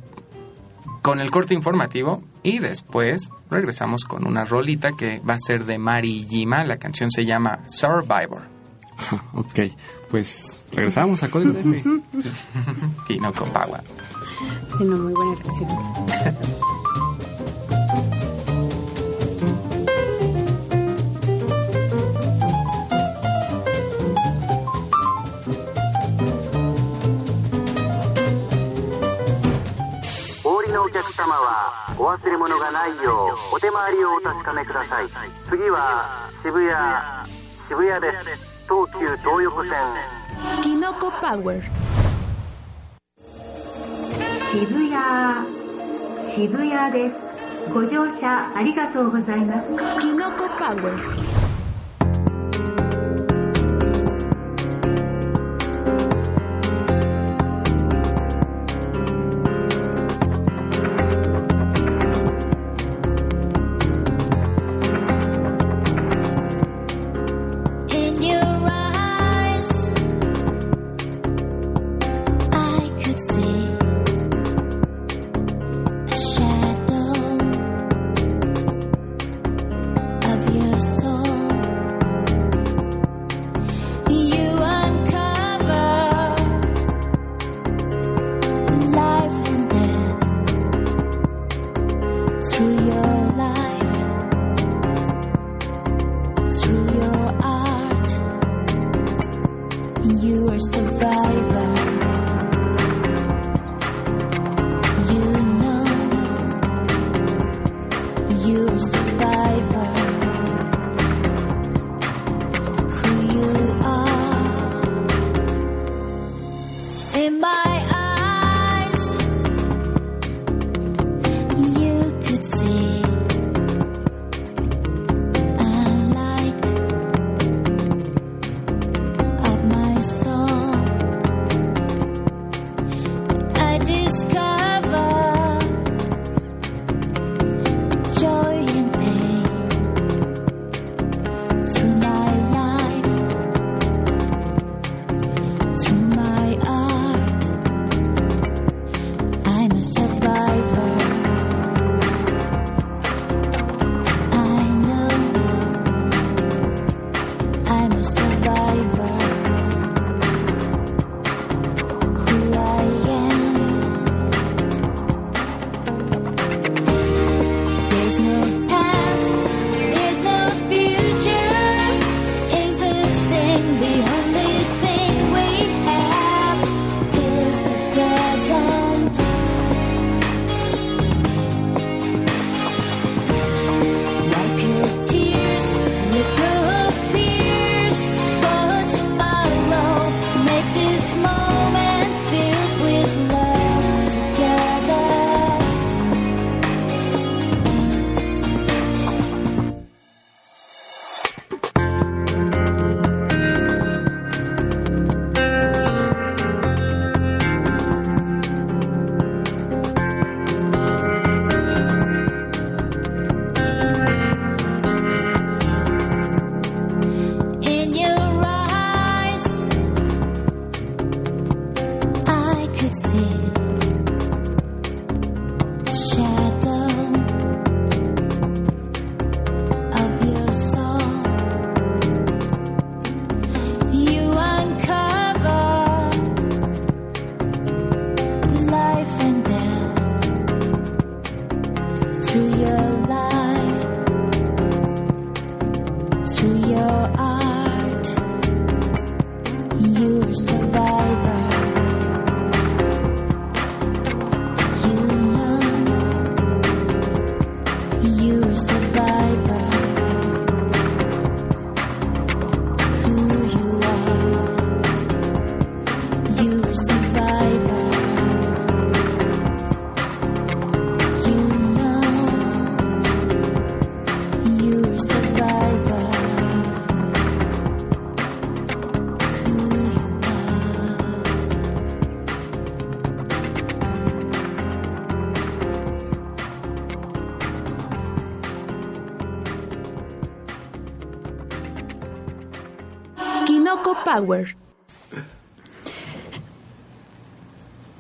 [1.03, 5.79] con el corte informativo y después regresamos con una rolita que va a ser de
[5.79, 6.63] Mari Jima.
[6.65, 8.43] La canción se llama Survivor.
[9.35, 9.61] ok,
[10.11, 11.83] pues regresamos a Código de
[13.09, 13.83] Tino Copagua.
[14.79, 15.69] Bueno, muy buena canción.
[32.15, 35.07] 忘れ物物がないようお手回りをお確かめください
[35.51, 37.29] 次は渋谷
[37.67, 39.73] 渋谷です東急東横線
[40.63, 41.61] Kinoko Power.
[44.53, 44.97] 渋谷
[46.37, 49.69] 渋谷ですご乗車ありがとうございます
[50.07, 50.95] Kinoko Power.
[50.95, 51.54] Kinoko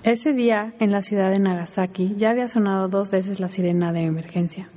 [0.04, 4.02] Ese día, en la ciudad de Nagasaki, ya había sonado dos veces la sirena de
[4.02, 4.68] emergencia.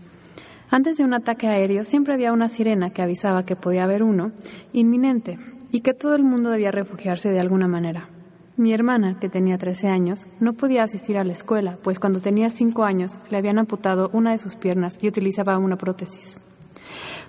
[0.70, 4.32] Antes de un ataque aéreo siempre había una sirena que avisaba que podía haber uno
[4.74, 5.38] inminente
[5.72, 8.10] y que todo el mundo debía refugiarse de alguna manera.
[8.58, 12.50] Mi hermana, que tenía 13 años, no podía asistir a la escuela, pues cuando tenía
[12.50, 16.38] 5 años le habían amputado una de sus piernas y utilizaba una prótesis.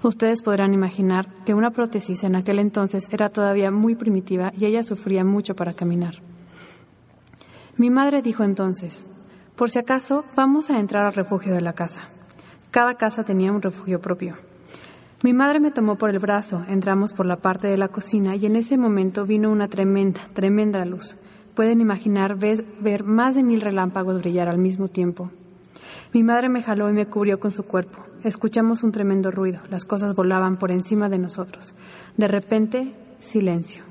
[0.02, 4.82] Ustedes podrán imaginar que una prótesis en aquel entonces era todavía muy primitiva y ella
[4.82, 6.14] sufría mucho para caminar.
[7.76, 9.06] Mi madre dijo entonces,
[9.56, 12.02] por si acaso, vamos a entrar al refugio de la casa.
[12.70, 14.36] Cada casa tenía un refugio propio.
[15.24, 18.46] Mi madre me tomó por el brazo, entramos por la parte de la cocina y
[18.46, 21.16] en ese momento vino una tremenda, tremenda luz.
[21.56, 25.32] Pueden imaginar ver más de mil relámpagos brillar al mismo tiempo.
[26.12, 28.07] Mi madre me jaló y me cubrió con su cuerpo.
[28.24, 31.74] Escuchamos un tremendo ruido, las cosas volaban por encima de nosotros.
[32.16, 33.84] De repente, silencio.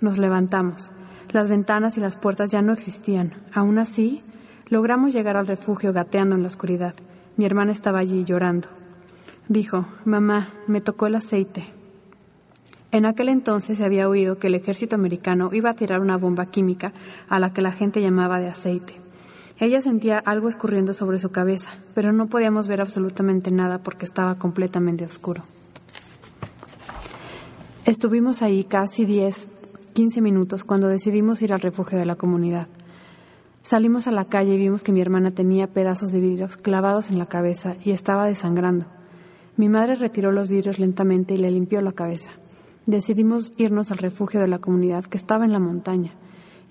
[0.00, 0.92] Nos levantamos.
[1.30, 3.32] Las ventanas y las puertas ya no existían.
[3.54, 4.22] Aún así,
[4.68, 6.94] logramos llegar al refugio gateando en la oscuridad.
[7.38, 8.68] Mi hermana estaba allí llorando.
[9.48, 11.64] Dijo, mamá, me tocó el aceite.
[12.90, 16.46] En aquel entonces se había oído que el ejército americano iba a tirar una bomba
[16.46, 16.92] química
[17.30, 19.01] a la que la gente llamaba de aceite.
[19.62, 24.34] Ella sentía algo escurriendo sobre su cabeza, pero no podíamos ver absolutamente nada porque estaba
[24.34, 25.44] completamente oscuro.
[27.84, 29.46] Estuvimos ahí casi 10,
[29.92, 32.66] 15 minutos cuando decidimos ir al refugio de la comunidad.
[33.62, 37.20] Salimos a la calle y vimos que mi hermana tenía pedazos de vidrios clavados en
[37.20, 38.86] la cabeza y estaba desangrando.
[39.56, 42.32] Mi madre retiró los vidrios lentamente y le limpió la cabeza.
[42.86, 46.16] Decidimos irnos al refugio de la comunidad que estaba en la montaña.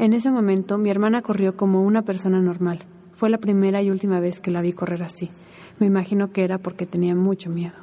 [0.02, 2.80] En ese momento mi hermana corrió como una persona normal.
[3.14, 5.30] Fue la primera y última vez que la vi correr así.
[5.78, 7.76] Me imagino que era porque tenía mucho miedo.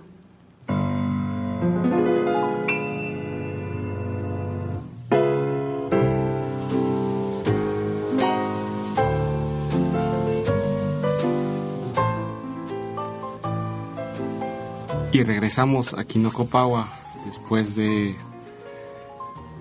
[15.12, 16.89] Y regresamos a Quinocopawa
[17.27, 18.16] después de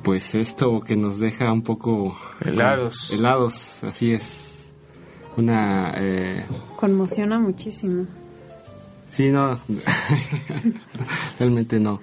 [0.08, 3.12] pues esto que nos deja un poco Helados.
[3.12, 4.72] helados, así es.
[5.36, 6.46] Una eh,
[6.78, 8.06] Conmociona muchísimo.
[9.10, 9.60] sí, no.
[11.40, 12.00] Realmente no.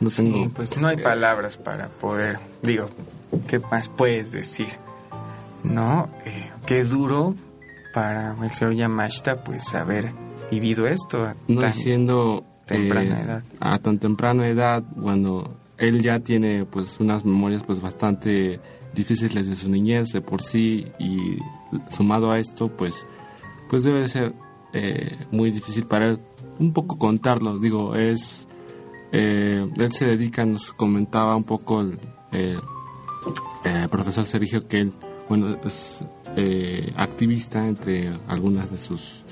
[0.00, 2.90] No tengo Sí, pues no hay palabras para poder, digo,
[3.46, 4.70] ¿qué más puedes decir?
[5.62, 6.08] ¿No?
[6.24, 7.36] Eh, qué duro
[7.94, 10.10] para el señor Yamashita, pues, haber
[10.50, 13.42] vivido esto a no tan siendo temprana eh, edad.
[13.60, 18.60] a tan temprana edad cuando él ya tiene pues unas memorias pues bastante
[18.94, 21.38] difíciles de su niñez de por sí y
[21.90, 23.06] sumado a esto pues
[23.68, 24.34] pues debe de ser
[24.72, 26.18] eh, muy difícil para él
[26.58, 28.46] un poco contarlo digo es
[29.12, 31.98] eh, él se dedica nos comentaba un poco el
[32.32, 32.58] eh,
[33.64, 34.92] eh, profesor Sergio que él
[35.28, 36.02] bueno es
[36.36, 39.24] eh, activista entre algunas de sus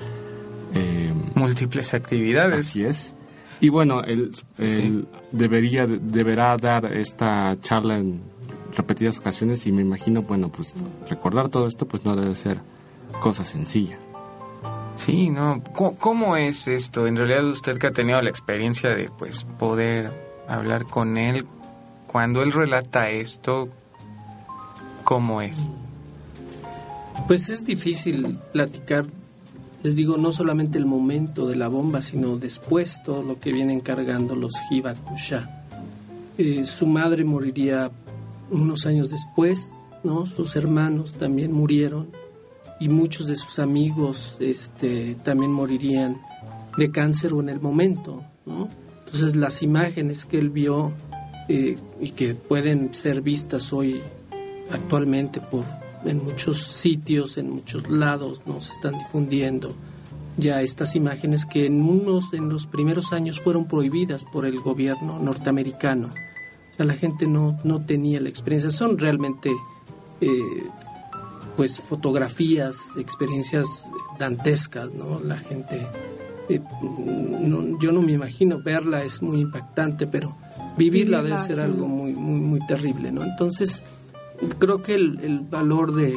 [1.33, 2.67] múltiples actividades.
[2.67, 3.15] Así es.
[3.59, 8.21] Y bueno, él, él debería, deberá dar esta charla en
[8.75, 10.73] repetidas ocasiones y me imagino, bueno, pues
[11.09, 12.59] recordar todo esto pues no debe ser
[13.19, 13.97] cosa sencilla.
[14.95, 15.61] Sí, ¿no?
[15.73, 17.07] ¿Cómo, cómo es esto?
[17.07, 20.11] En realidad usted que ha tenido la experiencia de pues poder
[20.47, 21.45] hablar con él,
[22.07, 23.69] cuando él relata esto,
[25.03, 25.69] ¿cómo es?
[27.27, 29.05] Pues es difícil platicar,
[29.83, 33.79] les digo, no solamente el momento de la bomba, sino después todo lo que vienen
[33.79, 35.63] cargando los Hibakusha.
[36.37, 37.91] Eh, su madre moriría
[38.49, 39.73] unos años después,
[40.03, 40.25] ¿no?
[40.25, 42.07] Sus hermanos también murieron
[42.79, 46.21] y muchos de sus amigos este, también morirían
[46.77, 48.69] de cáncer o en el momento, ¿no?
[49.05, 50.91] Entonces las imágenes que él vio
[51.49, 54.01] eh, y que pueden ser vistas hoy
[54.71, 55.63] actualmente por
[56.07, 59.75] en muchos sitios, en muchos lados, no se están difundiendo
[60.37, 65.17] ya estas imágenes que en unos en los primeros años fueron prohibidas por el gobierno
[65.19, 66.07] norteamericano.
[66.09, 68.69] O sea, la gente no, no tenía la experiencia.
[68.69, 69.49] Son realmente
[70.21, 70.29] eh,
[71.55, 73.65] pues fotografías, experiencias
[74.19, 75.19] dantescas, ¿no?
[75.19, 75.87] La gente
[76.49, 76.61] eh,
[77.41, 80.37] no- yo no me imagino verla es muy impactante, pero
[80.77, 83.23] vivirla debe ser algo muy muy muy terrible, ¿no?
[83.23, 83.81] Entonces
[84.59, 86.13] creo que el, el valor de,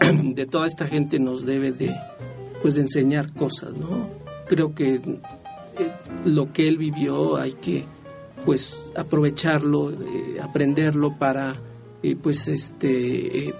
[0.22, 1.94] de toda esta gente nos debe de
[2.64, 4.08] pues de enseñar cosas, ¿no?
[4.48, 5.90] Creo que eh,
[6.24, 7.84] lo que él vivió hay que
[8.46, 11.54] pues aprovecharlo, eh, aprenderlo para
[12.02, 13.54] eh, pues este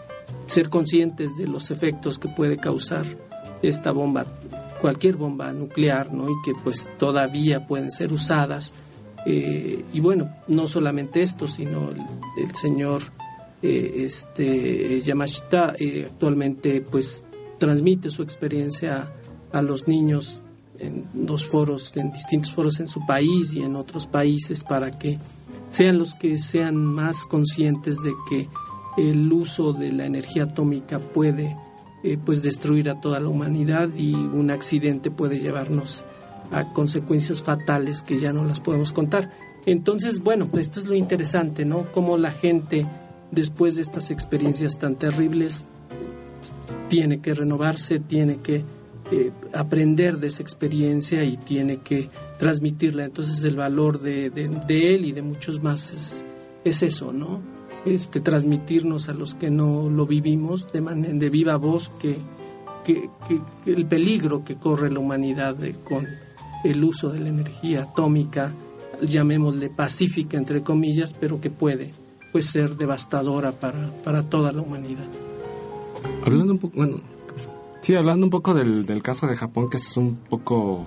[0.46, 3.04] ser conscientes de los efectos que puede causar
[3.60, 4.24] esta bomba,
[4.80, 6.30] cualquier bomba nuclear, ¿no?
[6.30, 8.72] Y que pues todavía pueden ser usadas.
[9.26, 13.02] Y bueno, no solamente esto, sino el señor
[13.66, 17.24] eh, este Yamashita eh, actualmente pues
[17.58, 19.10] transmite su experiencia
[19.52, 20.42] a los niños
[20.78, 25.18] en dos foros, en distintos foros en su país y en otros países para que
[25.70, 28.48] sean los que sean más conscientes de que
[28.98, 31.56] el uso de la energía atómica puede
[32.02, 36.04] eh, pues destruir a toda la humanidad y un accidente puede llevarnos
[36.50, 39.30] a consecuencias fatales que ya no las podemos contar.
[39.64, 41.90] Entonces, bueno, pues esto es lo interesante, ¿no?
[41.92, 42.86] Cómo la gente,
[43.34, 45.66] después de estas experiencias tan terribles,
[46.88, 48.64] tiene que renovarse, tiene que
[49.10, 53.04] eh, aprender de esa experiencia y tiene que transmitirla.
[53.04, 54.26] Entonces el valor de,
[54.68, 56.24] él y de muchos más es,
[56.64, 57.40] es eso, ¿no?
[57.84, 62.18] Este, transmitirnos a los que no lo vivimos de, manera, de viva voz que,
[63.66, 66.06] el peligro que corre la humanidad de- con
[66.64, 68.52] el uso de la energía atómica,
[69.02, 71.92] llamémosle pacífica entre comillas, pero que puede
[72.34, 75.06] pues, ser devastadora para, para toda la humanidad.
[76.26, 76.96] Hablando un poco, bueno,
[77.80, 80.84] sí, hablando un poco del, del caso de Japón, que es un poco,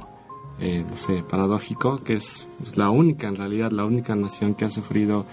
[0.60, 4.70] eh, no sé, paradójico, que es la única, en realidad, la única nación que ha
[4.70, 5.26] sufrido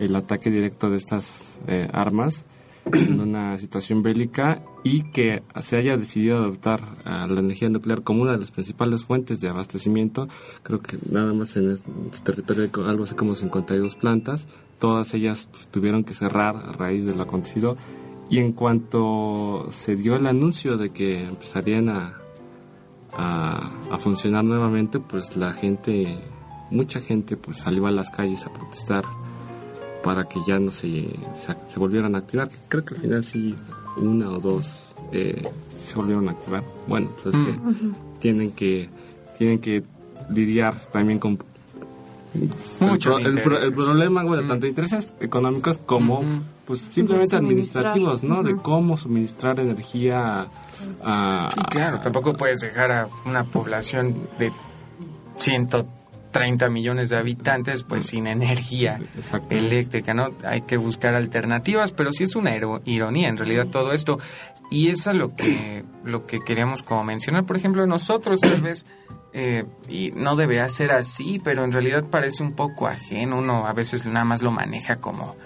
[0.00, 2.44] el ataque directo de estas eh, armas
[2.92, 8.22] en una situación bélica y que se haya decidido adoptar a la energía nuclear como
[8.22, 10.26] una de las principales fuentes de abastecimiento.
[10.64, 11.92] Creo que nada más en este
[12.24, 14.48] territorio hay algo así como 52 plantas.
[14.80, 17.76] Todas ellas tuvieron que cerrar a raíz de lo acontecido.
[18.28, 22.14] Y en cuanto se dio el anuncio de que empezarían a,
[23.12, 26.18] a, a funcionar nuevamente, pues la gente,
[26.70, 29.04] mucha gente pues salió a las calles a protestar
[30.02, 32.48] para que ya no se, se, se volvieran a activar.
[32.68, 33.54] Creo que al final sí,
[33.96, 35.42] una o dos eh,
[35.74, 36.64] se volvieron a activar.
[36.88, 37.94] Bueno, pues es que Mm.
[38.20, 38.88] Tienen que
[39.38, 39.82] tienen que
[40.28, 41.38] lidiar también con
[42.80, 46.22] Muchos el, pro- el problema, bueno, tanto intereses económicos como
[46.66, 48.42] pues simplemente administrativos, ¿no?
[48.42, 50.46] De cómo suministrar energía
[51.02, 54.52] a, Sí, claro, tampoco puedes dejar a una población de
[55.38, 59.00] 130 millones de habitantes pues sin energía
[59.50, 60.28] eléctrica, ¿no?
[60.44, 62.52] Hay que buscar alternativas, pero sí es una
[62.84, 64.18] ironía en realidad todo esto.
[64.70, 67.44] Y eso es lo que, lo que queríamos como mencionar.
[67.44, 68.86] Por ejemplo, nosotros tal vez,
[69.32, 73.38] eh, y no debería ser así, pero en realidad parece un poco ajeno.
[73.38, 75.36] Uno a veces nada más lo maneja como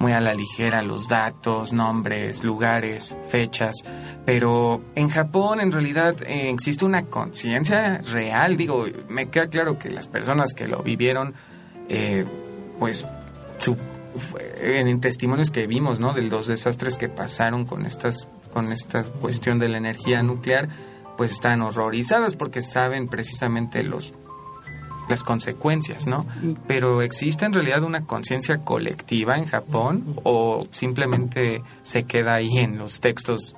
[0.00, 3.76] muy a la ligera los datos, nombres, lugares, fechas.
[4.24, 8.56] Pero en Japón en realidad eh, existe una conciencia real.
[8.56, 11.34] Digo, me queda claro que las personas que lo vivieron,
[11.88, 12.24] eh,
[12.78, 13.06] pues
[13.58, 13.76] su-
[14.60, 16.12] en testimonios que vimos, ¿no?
[16.12, 20.68] De los desastres que pasaron con estas con esta cuestión de la energía nuclear,
[21.16, 24.14] pues están horrorizadas porque saben precisamente los
[25.08, 26.26] las consecuencias, ¿no?
[26.66, 32.78] Pero existe en realidad una conciencia colectiva en Japón o simplemente se queda ahí en
[32.78, 33.54] los textos.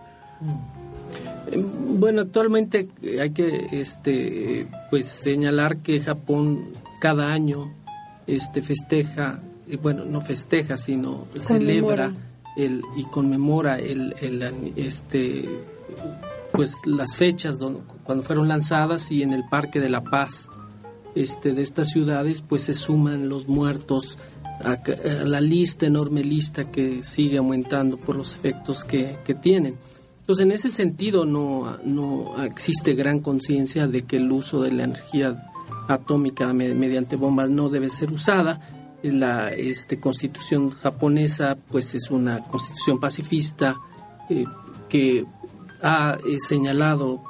[1.53, 1.65] Eh,
[1.99, 2.89] Bueno, actualmente
[3.21, 6.65] hay que este pues señalar que Japón
[7.01, 7.73] cada año
[8.27, 12.13] este festeja, eh, bueno, no festeja, sino celebra
[12.57, 15.49] el y conmemora el, el este
[16.57, 17.59] pues las fechas
[18.03, 20.49] cuando fueron lanzadas y en el Parque de la Paz
[21.15, 24.19] este de estas ciudades pues se suman los muertos.
[24.65, 29.77] A, a la lista enorme lista que sigue aumentando por los efectos que, tienen.
[30.21, 34.85] Entonces, en ese sentido, no, no existe gran conciencia de que el uso de la
[34.85, 35.51] energía
[35.89, 38.97] atómica me- mediante bombas no debe ser usada.
[39.03, 43.77] La este, constitución japonesa, pues es una constitución pacifista
[44.31, 44.47] eh,
[44.89, 45.27] que
[45.87, 47.23] ha eh, señalado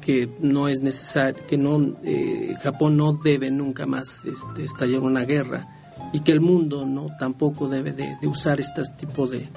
[0.00, 5.24] que no es necesario, que no, eh, Japón no debe nunca más este, estallar una
[5.24, 5.68] guerra
[6.12, 9.48] y que el mundo no tampoco debe de, usar este tipo de,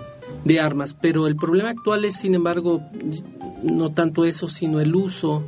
[0.45, 0.95] de armas.
[0.99, 2.81] Pero el problema actual es, sin embargo,
[3.63, 5.43] no tanto eso, sino el uso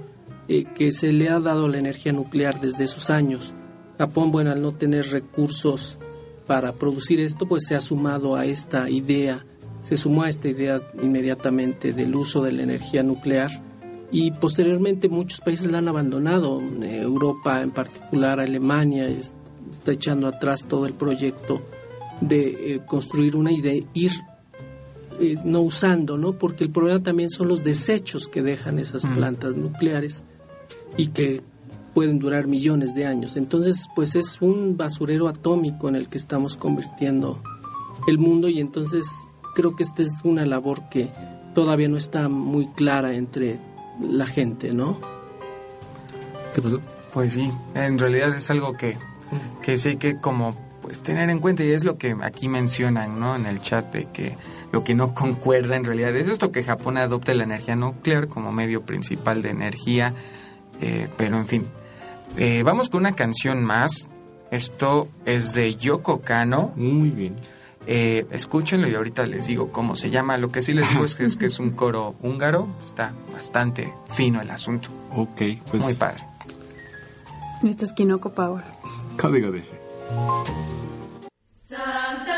[0.47, 3.53] eh, que se le ha dado a la energía nuclear desde esos años.
[3.99, 5.99] Japón, bueno, al no tener recursos
[6.47, 9.45] para producir esto, pues se ha sumado a esta idea,
[9.89, 13.49] se sumó a esta idea inmediatamente del uso de la energía nuclear
[14.11, 19.33] y posteriormente muchos países la han abandonado, eh, Europa en particular, Alemania es-
[19.71, 21.63] está echando atrás todo el proyecto
[22.21, 24.11] de eh, construir una idea, ir
[25.19, 26.33] eh, no usando, ¿no?
[26.37, 29.15] Porque el problema también son los desechos que dejan esas Mm.
[29.15, 30.23] plantas nucleares
[30.97, 31.41] y que
[31.95, 33.35] pueden durar millones de años.
[33.37, 37.41] Entonces, pues es un basurero atómico en el que estamos convirtiendo
[38.07, 39.05] el mundo y entonces
[39.59, 41.09] creo que esta es una labor que
[41.53, 43.59] todavía no está muy clara entre
[44.01, 44.97] la gente, ¿no?
[46.55, 46.79] ¿Qué pasó?
[47.11, 48.97] Pues sí, en realidad es algo que,
[49.61, 53.19] que sí hay que como pues tener en cuenta y es lo que aquí mencionan,
[53.19, 53.35] ¿no?
[53.35, 54.37] En el chat de que
[54.71, 58.53] lo que no concuerda en realidad es esto que Japón adopte la energía nuclear como
[58.53, 60.13] medio principal de energía,
[60.79, 61.65] eh, pero en fin.
[62.37, 64.07] Eh, vamos con una canción más.
[64.51, 66.71] Esto es de Yoko Kano.
[66.77, 67.35] Muy bien.
[67.87, 70.37] Eh, escúchenlo y ahorita les digo cómo se llama.
[70.37, 72.67] Lo que sí les digo es que es, que es un coro húngaro.
[72.81, 74.89] Está bastante fino el asunto.
[75.15, 76.23] Ok, pues Muy padre.
[77.63, 78.63] Esto es Kinoko Power.
[79.19, 79.79] código de fe.
[81.67, 82.37] Santa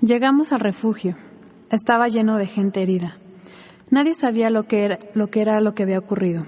[0.00, 1.16] Llegamos al refugio.
[1.70, 3.16] Estaba lleno de gente herida.
[3.90, 6.44] Nadie sabía lo que era lo que, era lo que había ocurrido.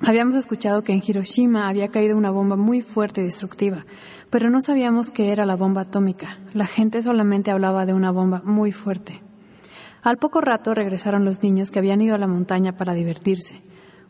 [0.00, 3.86] Habíamos escuchado que en Hiroshima había caído una bomba muy fuerte y destructiva,
[4.28, 6.38] pero no sabíamos que era la bomba atómica.
[6.52, 9.22] La gente solamente hablaba de una bomba muy fuerte.
[10.02, 13.62] Al poco rato regresaron los niños que habían ido a la montaña para divertirse.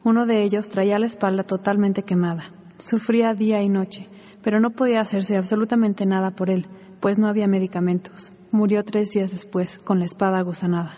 [0.02, 2.44] Uno de ellos traía la espalda totalmente quemada.
[2.78, 4.08] Sufría día y noche,
[4.46, 6.68] pero no podía hacerse absolutamente nada por él,
[7.00, 8.30] pues no había medicamentos.
[8.52, 10.94] Murió tres días después, con la espada aguzanada.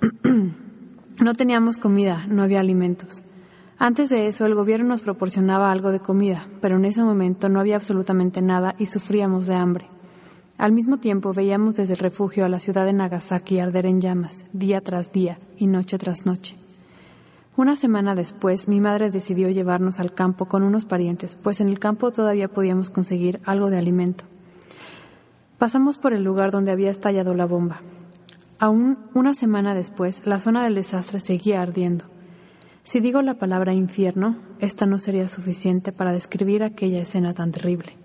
[1.22, 3.22] No teníamos comida, no había alimentos.
[3.78, 7.60] Antes de eso, el gobierno nos proporcionaba algo de comida, pero en ese momento no
[7.60, 9.88] había absolutamente nada y sufríamos de hambre.
[10.58, 14.44] Al mismo tiempo, veíamos desde el refugio a la ciudad de Nagasaki arder en llamas,
[14.52, 16.56] día tras día y noche tras noche.
[17.56, 21.78] Una semana después, mi madre decidió llevarnos al campo con unos parientes, pues en el
[21.78, 24.24] campo todavía podíamos conseguir algo de alimento.
[25.56, 27.80] Pasamos por el lugar donde había estallado la bomba.
[28.58, 32.04] Aún una semana después, la zona del desastre seguía ardiendo.
[32.84, 37.96] Si digo la palabra infierno, esta no sería suficiente para describir aquella escena tan terrible.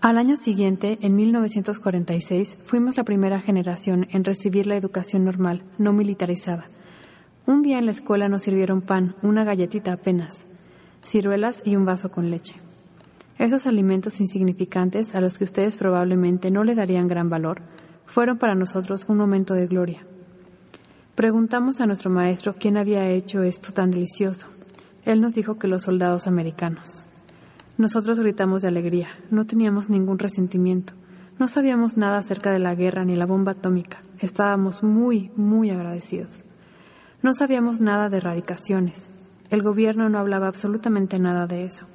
[0.00, 5.92] Al año siguiente, en 1946, fuimos la primera generación en recibir la educación normal, no
[5.92, 6.64] militarizada.
[7.50, 10.46] Un día en la escuela nos sirvieron pan, una galletita apenas,
[11.02, 12.54] ciruelas y un vaso con leche.
[13.40, 17.62] Esos alimentos insignificantes, a los que ustedes probablemente no le darían gran valor,
[18.06, 20.06] fueron para nosotros un momento de gloria.
[21.16, 24.46] Preguntamos a nuestro maestro quién había hecho esto tan delicioso.
[25.04, 27.02] Él nos dijo que los soldados americanos.
[27.78, 30.92] Nosotros gritamos de alegría, no teníamos ningún resentimiento,
[31.40, 36.44] no sabíamos nada acerca de la guerra ni la bomba atómica, estábamos muy, muy agradecidos.
[37.22, 39.10] No sabíamos nada de erradicaciones,
[39.50, 41.86] el gobierno no hablaba absolutamente nada de eso.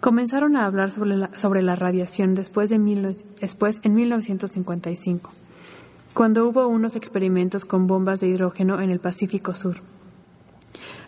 [0.00, 5.30] Comenzaron a hablar sobre la, radiación después, de mil, después en 1955,
[6.14, 9.76] cuando hubo unos experimentos con bombas de hidrógeno en el Pacífico Sur.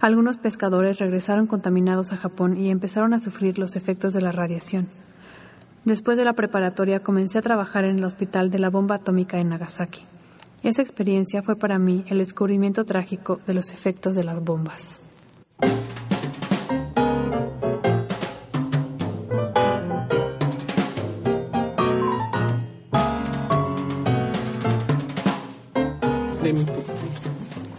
[0.01, 4.87] Algunos pescadores regresaron contaminados a Japón y empezaron a sufrir los efectos de la radiación.
[5.85, 9.49] Después de la preparatoria comencé a trabajar en el hospital de la bomba atómica en
[9.49, 10.03] Nagasaki.
[10.67, 14.99] Esa experiencia fue para mí el descubrimiento trágico de los efectos de las bombas.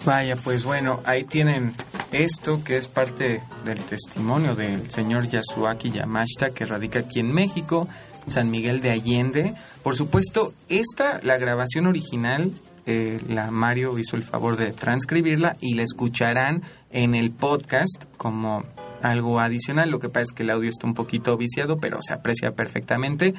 [0.06, 1.74] Vaya, pues bueno, ahí tienen
[2.14, 7.90] esto que es parte del testimonio del señor Yasuaki Yamashita que radica aquí en México,
[8.28, 9.56] San Miguel de Allende.
[9.84, 12.54] Por supuesto, esta, la grabación original,
[12.88, 18.64] eh, la Mario hizo el favor de transcribirla y la escucharán en el podcast como
[19.02, 19.90] algo adicional.
[19.90, 23.34] Lo que pasa es que el audio está un poquito viciado, pero se aprecia perfectamente.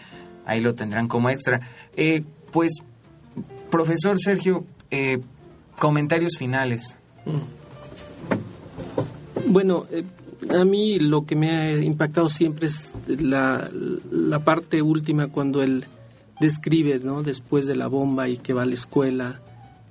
[0.46, 1.61] Ahí lo tendrán como extra.
[1.96, 2.22] Eh,
[2.53, 2.72] pues,
[3.70, 5.18] profesor Sergio, eh,
[5.78, 6.96] comentarios finales.
[9.46, 10.05] Bueno, eh,
[10.51, 13.68] a mí lo que me ha impactado siempre es la,
[14.11, 15.86] la parte última cuando él
[16.41, 17.22] describe, ¿no?
[17.22, 19.41] Después de la bomba y que va a la escuela,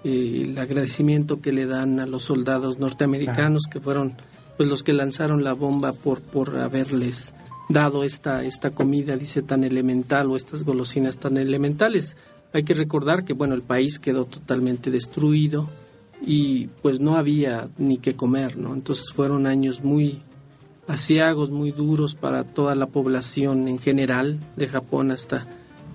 [0.03, 4.15] eh, el agradecimiento que le dan a los soldados norteamericanos que fueron
[4.55, 7.33] pues los que lanzaron la bomba por por haberles
[7.69, 12.15] dado esta esta comida dice tan elemental o estas golosinas tan elementales.
[12.53, 15.69] Hay que recordar que bueno, el país quedó totalmente destruido
[16.25, 18.73] y pues no había ni que comer, ¿no?
[18.73, 20.21] Entonces fueron años muy
[20.87, 25.47] asiagos, muy duros para toda la población en general de Japón hasta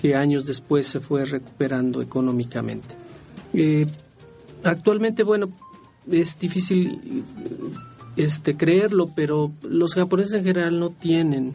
[0.03, 2.97] que años después se fue recuperando económicamente.
[3.55, 3.87] Eh,
[4.65, 5.53] actualmente, bueno,
[6.11, 7.23] es difícil
[8.17, 11.55] este creerlo, pero los japoneses en general no tienen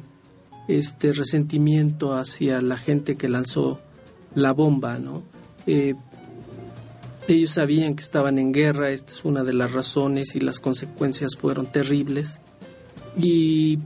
[0.70, 3.82] este resentimiento hacia la gente que lanzó
[4.34, 5.24] la bomba, ¿no?
[5.66, 5.95] Eh,
[7.28, 11.36] ellos sabían que estaban en guerra, esta es una de las razones y las consecuencias
[11.36, 12.39] fueron terribles.
[13.22, 13.80] Y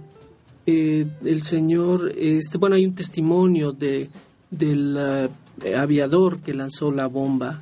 [0.67, 4.11] eh, el señor, este, bueno, hay un testimonio de,
[4.51, 4.97] del
[5.63, 7.61] eh, aviador que lanzó la bomba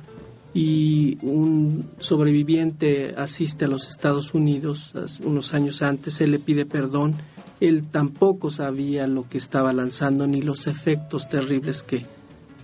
[0.52, 4.92] y un sobreviviente asiste a los Estados Unidos
[5.24, 7.14] unos años antes, él le pide perdón,
[7.60, 12.04] él tampoco sabía lo que estaba lanzando ni los efectos terribles que,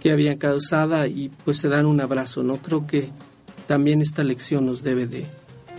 [0.01, 2.57] que habían causado y pues se dan un abrazo, ¿no?
[2.57, 3.11] Creo que
[3.67, 5.27] también esta lección nos debe de,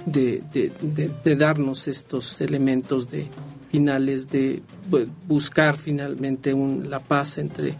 [0.05, 3.27] de, de, de, darnos estos elementos de
[3.69, 7.75] finales, de pues, buscar finalmente un, la paz entre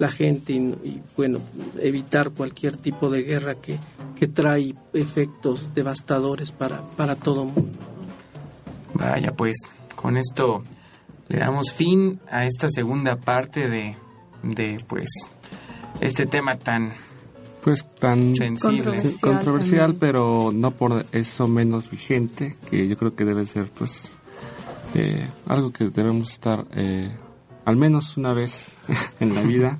[0.00, 1.40] la gente y, y, bueno,
[1.78, 3.78] evitar cualquier tipo de guerra que,
[4.18, 7.78] que trae efectos devastadores para, para todo mundo.
[8.94, 9.58] Vaya, pues
[9.94, 10.64] con esto
[11.28, 13.94] le damos fin a esta segunda parte de,
[14.42, 15.10] de pues
[16.00, 16.92] este tema tan
[17.60, 23.26] pues tan sensible, controversial, controversial pero no por eso menos vigente, que yo creo que
[23.26, 24.10] debe ser pues
[24.94, 27.14] eh, algo que debemos estar eh,
[27.66, 28.78] al menos una vez
[29.20, 29.78] en la vida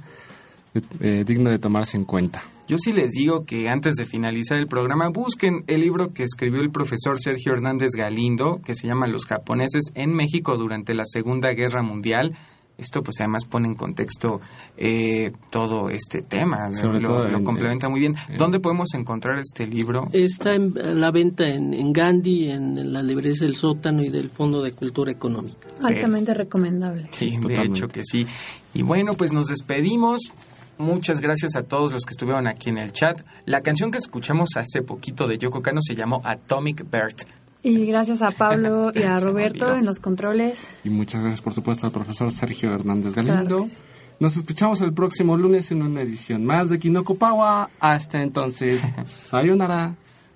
[1.00, 2.42] eh, digno de tomarse en cuenta.
[2.68, 6.60] Yo sí les digo que antes de finalizar el programa busquen el libro que escribió
[6.60, 11.50] el profesor Sergio Hernández Galindo, que se llama Los japoneses en México durante la Segunda
[11.52, 12.32] Guerra Mundial.
[12.78, 14.40] Esto pues además pone en contexto
[14.78, 18.14] eh, todo este tema, Sobre lo, todo lo en- complementa muy bien.
[18.38, 20.08] ¿Dónde podemos encontrar este libro?
[20.12, 24.62] Está en la venta en, en Gandhi, en la librería del sótano y del Fondo
[24.62, 25.68] de Cultura Económica.
[25.82, 27.08] Altamente recomendable.
[27.10, 28.24] Sí, de hecho que sí.
[28.72, 30.32] Y bueno, pues nos despedimos.
[30.79, 33.21] Muchas gracias a todos los que estuvieron aquí en el chat.
[33.45, 37.15] La canción que escuchamos hace poquito de Yoko Kano se llamó Atomic Bird.
[37.63, 39.79] Y gracias a Pablo y a Se me Roberto olvidó.
[39.79, 40.69] en los controles.
[40.83, 43.57] Y muchas gracias, por supuesto, al profesor Sergio Hernández Claro Galindo.
[43.59, 43.77] que sí.
[44.19, 47.69] Nos escuchamos el próximo lunes en una edición más de Kinoko Pawa.
[47.79, 49.95] Hasta entonces, sayonara.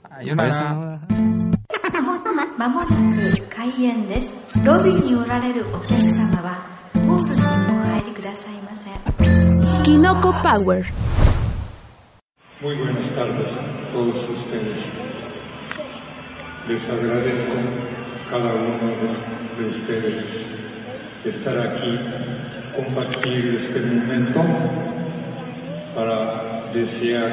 [0.09, 1.01] Sayonara.
[2.57, 2.91] まもなく
[3.49, 4.27] 開演です
[4.65, 6.59] ロビーにおられるお客様は
[6.93, 8.82] ホースにお入りくださいませ
[9.84, 10.82] Kinoko Power.
[12.62, 14.80] Muy buenas tardes a todos ustedes.
[16.68, 17.54] Les agradezco
[18.30, 20.24] cada uno de, de ustedes
[21.26, 22.00] estar aquí,
[22.74, 24.40] compartir este momento
[25.94, 27.30] para desear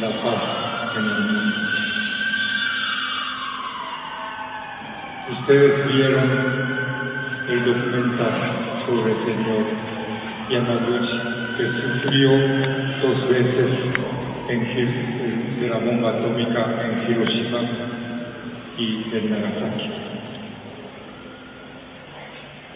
[0.00, 1.56] la paz en el mundo.
[5.38, 6.30] Ustedes vieron
[7.46, 9.66] el documental sobre el señor
[10.48, 12.30] Yamaguchi que sufrió
[13.02, 13.70] dos veces
[14.48, 17.60] en, de la bomba atómica en Hiroshima
[18.78, 19.90] y en Nagasaki.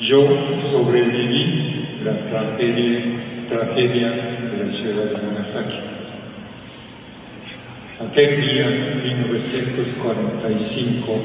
[0.00, 0.26] Yo
[0.72, 3.04] sobreviví la tragedia,
[3.50, 4.10] tragedia
[4.50, 5.80] de la ciudad de Nagasaki.
[8.10, 8.66] Aquel día,
[9.04, 11.22] 1945,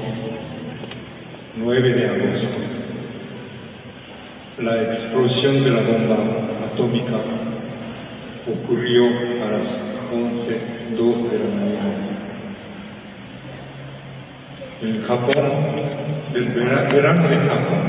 [1.56, 2.58] 9 de agosto,
[4.60, 6.18] la explosión de la bomba
[6.72, 7.37] atómica
[8.50, 9.06] ocurrió
[9.44, 9.68] a las
[10.12, 12.08] 11.02 de la mañana.
[14.82, 15.52] En Japón,
[16.36, 17.82] el vera- verano de Japón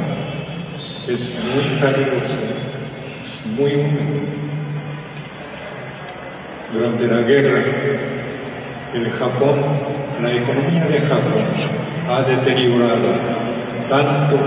[1.09, 2.35] es muy caluroso,
[3.21, 4.39] es muy húmedo.
[6.73, 7.65] Durante la guerra,
[8.95, 9.57] el Japón,
[10.23, 11.45] la economía de Japón
[12.09, 13.15] ha deteriorado
[13.89, 14.39] tanto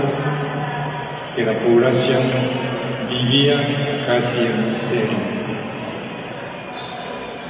[1.36, 2.22] que la población
[3.08, 3.56] vivía
[4.06, 5.31] casi en miseria.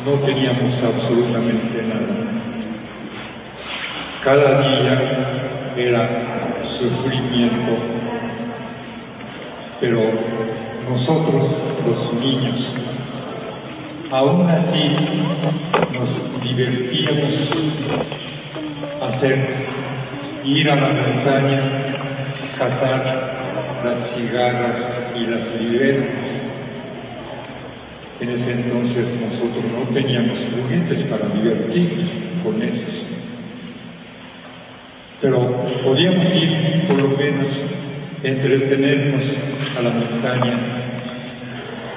[0.04, 2.32] No teníamos absolutamente nada.
[4.24, 6.08] Cada día era
[6.78, 7.72] sufrimiento,
[9.80, 10.00] pero
[10.90, 11.50] nosotros,
[11.86, 12.74] los niños,
[14.10, 14.96] aún así
[15.92, 17.82] nos divertíamos
[19.02, 19.38] hacer
[20.44, 21.60] ir a la montaña,
[22.58, 24.76] cazar las cigarras
[25.14, 26.51] y las libretas.
[28.22, 33.04] En ese entonces nosotros no teníamos juguetes para divertirnos con esos.
[35.20, 37.48] Pero podíamos ir por lo menos
[38.22, 39.24] entretenernos
[39.76, 40.60] a la montaña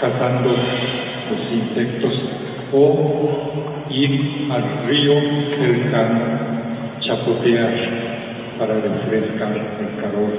[0.01, 2.29] cazando los insectos
[2.73, 5.13] o ir al río
[5.59, 6.21] cercano,
[7.01, 7.71] chapotear
[8.57, 10.33] para refrescar el calor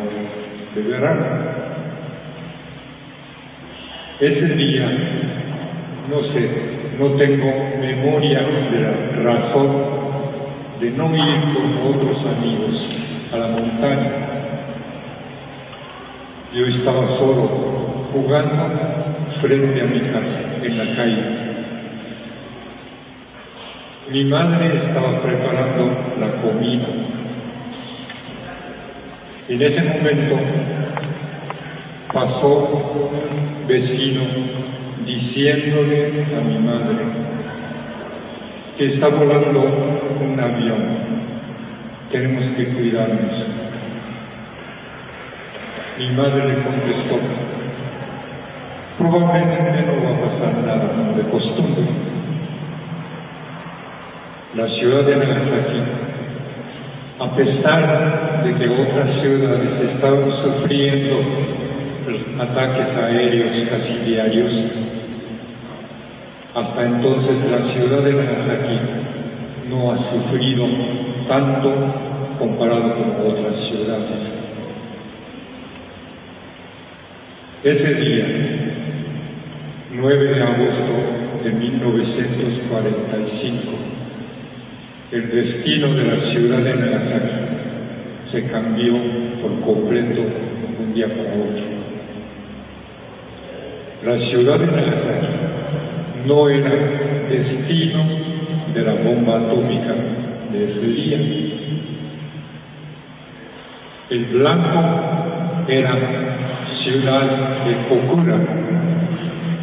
[0.75, 1.27] de verano.
[4.19, 5.36] Ese día,
[6.09, 6.51] no sé,
[6.99, 10.07] no tengo memoria de la razón
[10.81, 12.89] de no ir con otros amigos
[13.33, 14.13] a la montaña.
[16.55, 17.49] Yo estaba solo,
[18.13, 18.77] jugando
[19.41, 21.47] frente a mi casa, en la calle.
[24.11, 26.87] Mi madre estaba preparando la comida.
[29.49, 30.37] En ese momento
[32.13, 34.23] pasó un vecino
[35.05, 36.97] diciéndole a mi madre
[38.79, 39.61] que está volando
[40.21, 40.85] un avión,
[42.11, 43.47] tenemos que cuidarnos.
[45.99, 47.17] Mi madre le contestó,
[48.99, 51.85] probablemente no va a pasar nada de costumbre.
[54.55, 55.83] La ciudad de Nagasaki,
[57.19, 61.66] a pesar de que otras ciudades estaban sufriendo
[62.07, 64.53] los ataques aéreos casi diarios,
[66.55, 68.79] hasta entonces la ciudad de Nagasaki
[69.69, 70.65] no ha sufrido
[71.29, 71.75] tanto
[72.39, 74.33] comparado con otras ciudades.
[77.65, 78.27] Ese día,
[79.93, 80.93] 9 de agosto
[81.43, 83.73] de 1945,
[85.13, 87.47] el destino de la ciudad de Nagasaki
[88.31, 88.95] se cambió
[89.43, 91.96] por completo de un día para otro.
[94.07, 95.27] La ciudad de Nagasaki
[96.27, 96.71] no era
[97.29, 98.05] destino
[98.73, 99.97] de la bomba atómica
[100.53, 101.19] de ese día.
[104.11, 104.79] El blanco
[105.67, 105.99] era
[106.85, 108.37] ciudad de Kokura,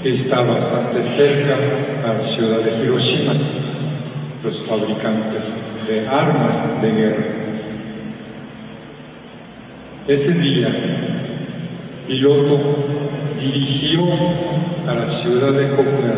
[0.04, 1.58] está bastante cerca
[2.04, 3.34] a la ciudad de Hiroshima,
[4.44, 5.44] los fabricantes
[5.88, 7.26] de armas de guerra.
[10.06, 10.68] Ese día,
[12.08, 13.03] piloto
[13.44, 14.00] dirigió
[14.88, 16.16] a la ciudad de Kokura.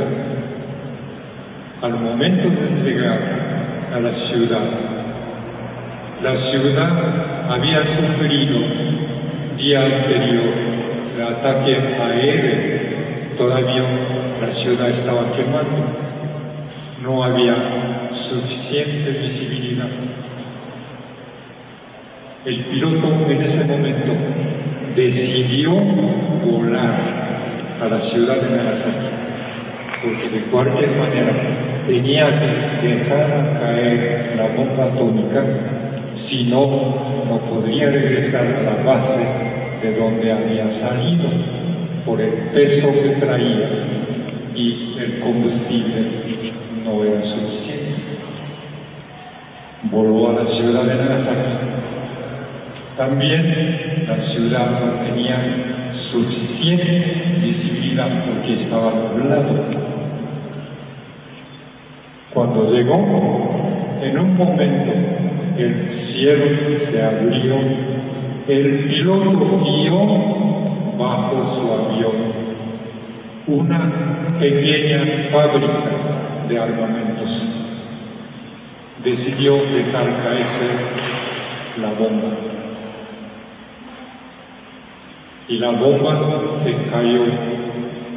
[1.82, 3.20] Al momento de llegar
[3.94, 4.68] a la ciudad,
[6.24, 8.60] la ciudad había sufrido
[9.58, 10.54] día anterior
[11.16, 12.86] el ataque aéreo.
[13.38, 13.84] Todavía
[14.42, 15.86] la ciudad estaba quemando.
[17.04, 17.56] No había
[18.30, 19.90] suficiente visibilidad.
[22.46, 24.14] El piloto en ese momento
[24.96, 25.72] decidió
[26.46, 27.16] volar
[27.82, 29.26] a la ciudad de Nagasaki
[30.06, 31.34] porque de cualquier manera
[31.88, 35.44] tenía que dejar caer la bomba atómica,
[36.28, 39.26] si no, no podría regresar a la base
[39.82, 41.30] de donde había salido
[42.06, 43.70] por el peso que traía
[44.56, 47.96] y el combustible no era suficiente.
[49.92, 51.75] Voló a la ciudad de Nagasaki.
[52.98, 59.66] También la ciudad no tenía suficiente visibilidad porque estaba nublado.
[62.34, 62.96] Cuando llegó,
[64.02, 64.94] en un momento
[65.58, 66.46] el cielo
[66.90, 67.60] se abrió,
[68.48, 72.46] el piloto guió bajo su avión
[73.48, 73.88] una
[74.40, 77.48] pequeña fábrica de armamentos.
[79.04, 80.70] Decidió dejar caerse
[81.78, 82.55] la bomba.
[85.48, 87.24] Y la bomba se cayó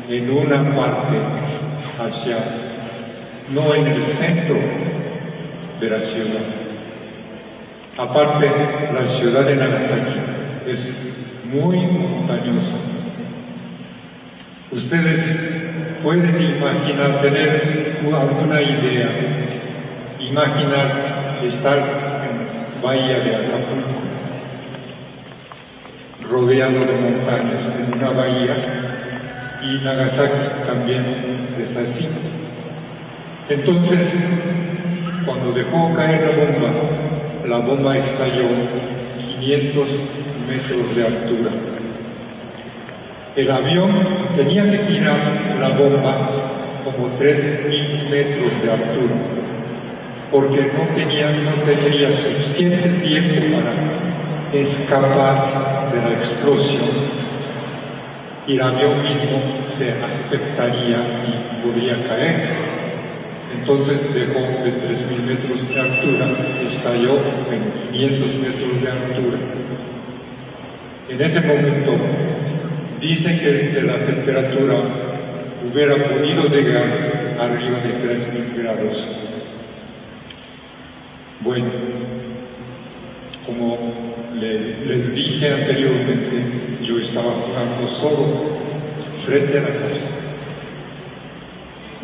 [0.08, 1.18] en una parte
[1.98, 2.36] hacia,
[3.50, 4.56] no en el centro
[5.80, 6.68] de la ciudad.
[7.98, 8.48] Aparte,
[8.94, 10.20] la ciudad de Nagasaki
[10.68, 10.92] es
[11.52, 12.76] muy montañosa.
[14.70, 19.10] Ustedes pueden imaginar, tener alguna idea,
[20.20, 24.07] imaginar estar en Bahía de Acapulco,
[26.30, 28.56] rodeado de montañas, en una bahía,
[29.62, 31.04] y Nagasaki también
[31.58, 32.08] es así.
[33.48, 33.98] Entonces,
[35.24, 36.72] cuando dejó caer la bomba,
[37.46, 38.48] la bomba estalló
[39.40, 39.88] 500
[40.48, 41.50] metros de altura.
[43.36, 44.00] El avión
[44.36, 46.30] tenía que tirar la bomba
[46.84, 49.14] como 3.000 metros de altura,
[50.30, 57.28] porque no tenía, no tendría suficiente tiempo para escapar la explosión
[58.46, 59.42] y el avión mismo
[59.78, 62.78] se afectaría y podría caer.
[63.60, 66.26] Entonces dejó de 3.000 metros de altura,
[66.72, 67.16] estalló
[67.50, 69.38] en 500 metros de altura.
[71.08, 71.92] En ese momento
[73.00, 74.82] dicen que la temperatura
[75.64, 79.08] hubiera podido llegar arriba de 3.000 grados.
[81.40, 81.70] Bueno,
[83.48, 83.78] como
[84.38, 86.36] le- les dije anteriormente,
[86.82, 88.26] yo estaba jugando solo
[89.26, 90.06] frente a la casa.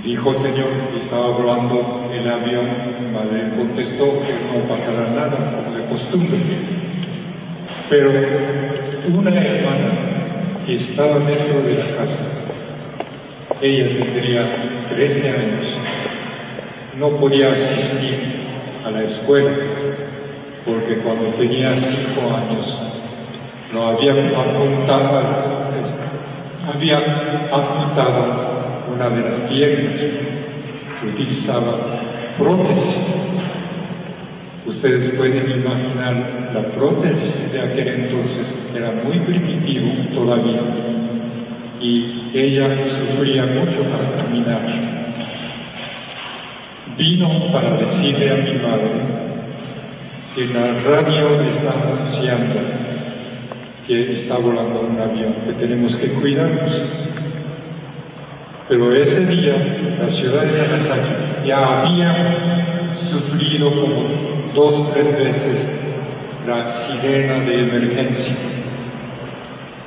[0.03, 0.69] Dijo Señor,
[1.03, 2.67] estaba volando el avión,
[3.01, 6.39] mi madre contestó que no pasará nada, como de costumbre.
[7.91, 8.11] Pero
[9.19, 9.91] una hermana
[10.67, 12.25] que estaba dentro de la casa,
[13.63, 15.79] ella tendría 13 años,
[16.99, 18.35] no podía asistir
[18.85, 19.51] a la escuela,
[20.65, 22.79] porque cuando tenía 5 años
[23.73, 25.21] lo habían apuntado,
[26.73, 26.97] había
[27.53, 30.01] apuntado una de las piernas
[31.01, 31.73] que utilizaba
[32.39, 32.97] prótesis.
[34.67, 40.63] Ustedes pueden imaginar la prótesis de aquel entonces, era muy primitivo todavía,
[41.81, 44.63] y ella sufría mucho para caminar.
[46.97, 49.24] Vino para decirle a mi madre
[50.35, 52.85] que la radio está anunciando
[53.87, 56.73] que está volando un avión, que tenemos que cuidarnos.
[58.71, 59.57] Pero ese día
[60.01, 62.11] la ciudad de Nagasaki ya había
[63.11, 65.85] sufrido como dos tres veces
[66.47, 68.35] la sirena de emergencia.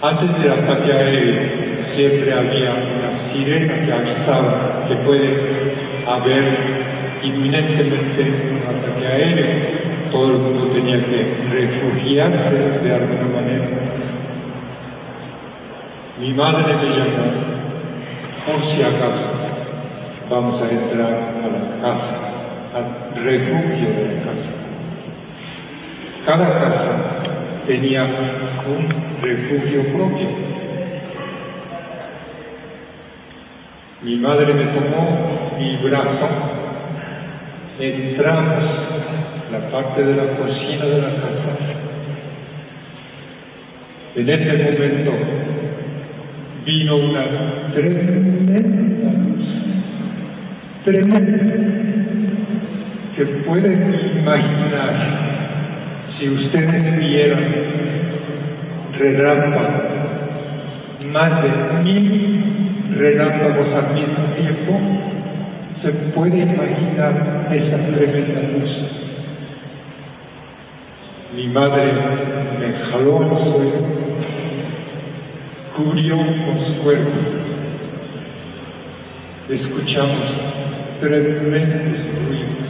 [0.02, 6.58] Antes del ataque aéreo siempre había una sirena que avisaba que puede haber
[7.24, 9.97] inminentemente un ataque aéreo.
[10.12, 13.68] Todo el mundo tenía que refugiarse de alguna manera.
[16.20, 17.48] Mi madre me llamó
[18.46, 19.48] por si acaso
[20.30, 22.16] vamos a entrar a la casa,
[22.76, 24.50] al refugio de la casa.
[26.26, 30.28] Cada casa tenía un refugio propio.
[34.02, 36.28] Mi madre me tomó mi brazo,
[37.80, 41.58] entramos la parte de la cocina de la casa.
[44.16, 45.12] En ese momento
[46.66, 49.46] vino una tremenda luz,
[50.84, 51.58] tremenda,
[53.16, 55.28] que pueden imaginar
[56.18, 57.54] si ustedes vieran
[58.98, 59.70] relámpagos,
[61.06, 61.50] más de
[61.86, 64.80] mil relámpagos al mismo tiempo,
[65.82, 69.17] se puede imaginar esa tremenda luz.
[71.38, 71.92] Mi madre
[72.60, 73.74] me jaló al suelo,
[75.76, 77.12] cubrió con su cuerpo
[79.48, 80.26] escuchamos
[81.00, 82.68] tremendos ruidos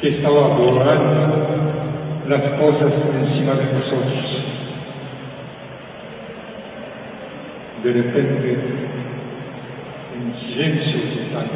[0.00, 1.20] que estaba borrando
[2.28, 4.44] las cosas encima de nosotros.
[7.84, 8.58] De repente,
[10.16, 11.46] en silencio total,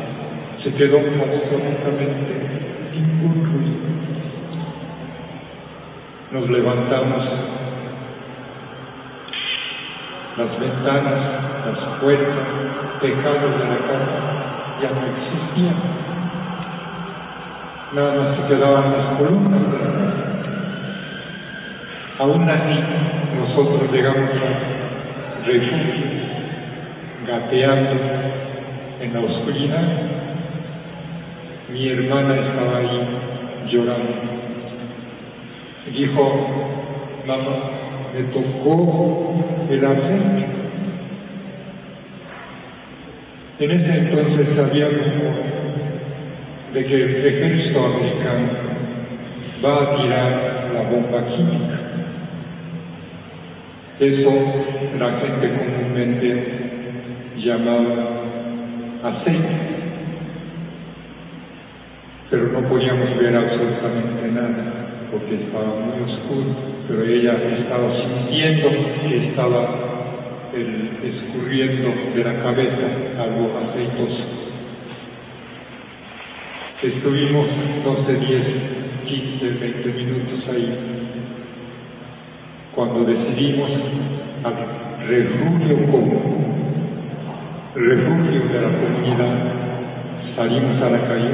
[0.63, 2.35] se quedó absolutamente
[2.93, 3.45] ningún.
[6.35, 7.25] Nos levantamos,
[10.37, 11.21] las ventanas,
[11.65, 12.49] las puertas,
[13.01, 14.35] tejados de la casa
[14.83, 15.77] ya no existían.
[17.93, 20.25] Nada más se quedaban las columnas de la casa.
[22.19, 22.81] Aún así,
[23.39, 26.05] nosotros llegamos a refugio,
[27.29, 28.01] gateando
[28.99, 29.87] en la oscuridad.
[31.73, 33.07] Mi hermana estaba ahí
[33.71, 34.44] llorando.
[35.93, 36.49] Dijo,
[37.27, 37.75] mamá,
[38.15, 40.47] me tocó el aceite.
[43.61, 44.89] En ese entonces sabía
[46.73, 48.49] de que el ejército americano
[49.65, 51.81] va a tirar la bomba química.
[54.01, 54.31] Eso
[54.99, 56.47] la gente comúnmente
[57.37, 58.23] llamaba
[59.05, 59.49] aceite.
[62.31, 64.84] Pero no podíamos ver absolutamente nada
[65.15, 66.45] porque estaba muy oscuro,
[66.89, 69.69] pero ella estaba sintiendo que estaba
[70.53, 72.87] el, escurriendo de la cabeza
[73.19, 74.25] algo aceitoso.
[76.83, 77.47] Estuvimos,
[77.85, 78.47] no sé, 10,
[79.07, 80.79] 15, 20 minutos ahí.
[82.75, 83.71] Cuando decidimos
[84.43, 86.45] al refugio común,
[87.77, 89.53] refugio de la comunidad,
[90.35, 91.31] salimos a la calle,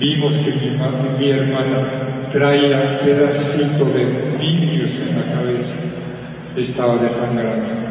[0.00, 0.70] vimos que mi,
[1.18, 4.04] mi hermana traía pedacito de
[4.38, 5.74] vidrios en la cabeza,
[6.56, 7.82] estaba desangrando.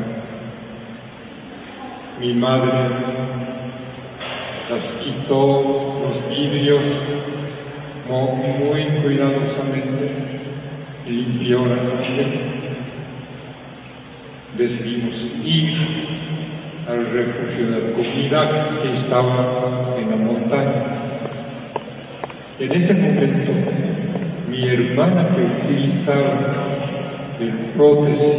[2.19, 2.71] Mi madre
[4.69, 6.83] las quitó los vidrios
[8.09, 10.11] muy cuidadosamente,
[11.07, 12.61] limpió la sangre.
[14.57, 15.13] Decidimos
[15.45, 15.77] ir
[16.89, 21.01] al refugio de la comunidad que estaba en la montaña.
[22.59, 23.51] En ese momento,
[24.51, 26.61] mi hermana que utilizaba
[27.39, 28.35] el prótesis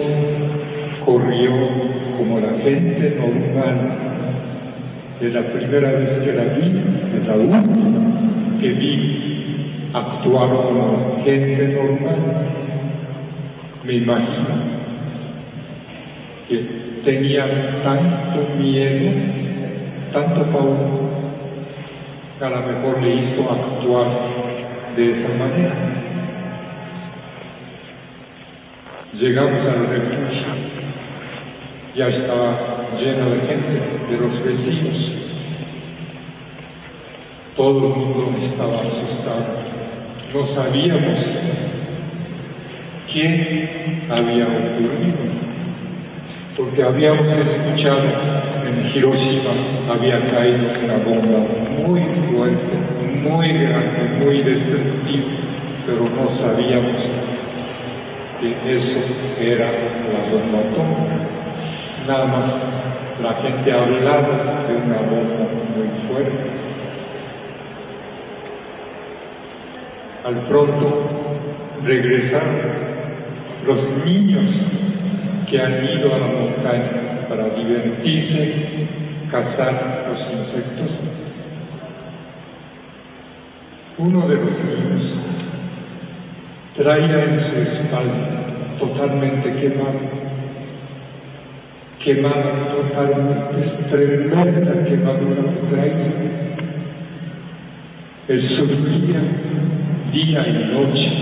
[1.06, 1.52] corrió
[2.18, 3.74] como la gente normal.
[5.22, 6.82] Es la primera vez que la vi,
[7.16, 12.18] es la última que vi actuar como gente normal.
[13.84, 14.48] Me imagino
[16.48, 16.58] que
[17.04, 19.12] tenía tanto miedo,
[20.12, 20.76] tanto pavor,
[22.38, 24.08] que a lo mejor le hizo actuar
[24.94, 25.91] de esa manera.
[29.12, 30.46] Llegamos al refugio,
[31.94, 33.80] ya estaba lleno de gente,
[34.10, 35.12] de los vecinos.
[37.54, 39.46] Todo el mundo estaba asustado.
[40.32, 41.26] No sabíamos
[43.12, 45.42] qué había ocurrido
[46.56, 48.02] porque habíamos escuchado
[48.66, 49.52] en Hiroshima
[49.90, 51.38] había caído una bomba
[51.86, 52.76] muy fuerte,
[53.28, 55.26] muy grande, muy destructiva,
[55.86, 57.31] pero no sabíamos
[58.42, 58.98] que eso
[59.38, 61.16] era la bomba atómica.
[62.08, 62.54] Nada más
[63.22, 66.50] la gente hablaba de una bomba muy fuerte.
[70.24, 71.10] Al pronto
[71.84, 72.60] regresaron
[73.64, 74.48] los niños
[75.48, 78.88] que han ido a la montaña para divertirse,
[79.30, 81.00] cazar los insectos.
[83.98, 85.18] Uno de los niños
[86.76, 88.42] traía en su espalda
[88.78, 90.00] totalmente quemado,
[92.04, 96.12] quemado totalmente, tremenda quemadura que traía.
[98.28, 99.20] Él sufría
[100.12, 101.12] día y noche,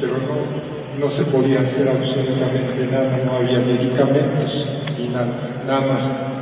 [0.00, 0.16] pero
[0.98, 6.32] no, se podía hacer absolutamente nada, no había medicamentos ni nada, nada más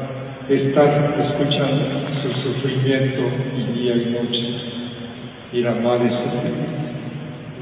[0.48, 1.85] estar escuchando
[2.22, 3.22] su sufrimiento
[3.74, 4.81] día y noche.
[5.52, 6.90] Y la madre sufría,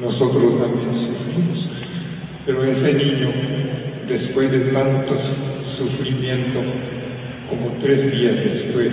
[0.00, 1.70] nosotros también sufrimos,
[2.46, 3.32] pero ese niño,
[4.08, 5.20] después de tantos
[5.76, 6.64] sufrimientos,
[7.50, 8.92] como tres días después,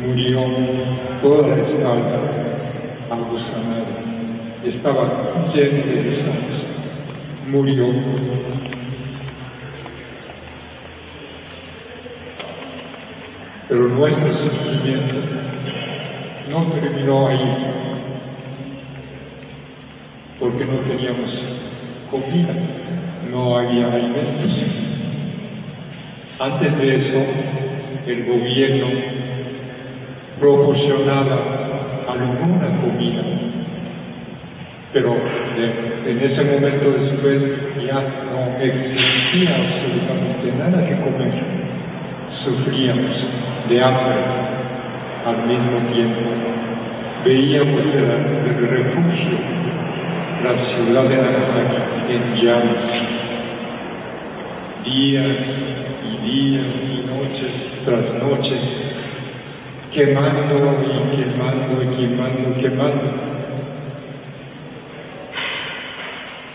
[0.00, 0.40] murió
[1.22, 4.02] toda la espalda agusanada
[4.64, 5.02] estaba
[5.52, 6.66] lleno de gusanos,
[7.48, 7.86] murió.
[13.68, 15.14] Pero nuestro sufrimiento
[16.50, 17.91] no terminó ahí,
[20.42, 21.30] porque no teníamos
[22.10, 22.52] comida,
[23.30, 24.66] no había alimentos.
[26.40, 27.18] Antes de eso,
[28.08, 28.86] el gobierno
[30.40, 33.22] proporcionaba alguna comida.
[34.92, 35.16] Pero
[36.06, 37.42] en ese momento después
[37.86, 38.00] ya
[38.32, 41.34] no existía absolutamente nada que comer.
[42.44, 43.28] Sufríamos
[43.68, 44.16] de hambre
[45.24, 46.20] al mismo tiempo.
[47.26, 49.38] Veíamos el refugio,
[50.42, 52.84] la ciudad de Nagasaki en llamas.
[54.84, 55.38] Días
[56.04, 57.52] y días y noches
[57.84, 58.60] tras noches,
[59.94, 63.10] quemando y quemando y quemando y quemando.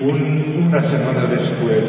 [0.02, 1.84] Un- una semana después,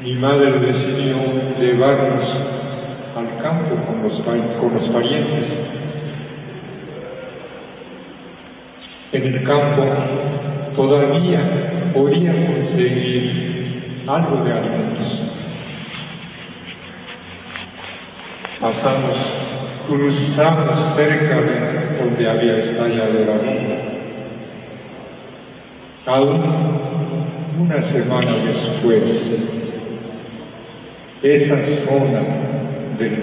[0.00, 1.16] mi madre decidió
[1.60, 2.24] llevarnos
[3.16, 4.20] al campo con los,
[4.60, 5.77] con los parientes.
[9.10, 9.88] En el campo
[10.76, 15.22] todavía podía conseguir algo de alimentos.
[18.60, 19.18] Pasamos,
[19.86, 23.76] cruzamos cerca de donde había estallado la bomba.
[26.04, 26.34] Aún
[27.60, 29.02] una semana después,
[31.22, 31.56] esa
[31.86, 32.20] zona
[32.98, 33.16] del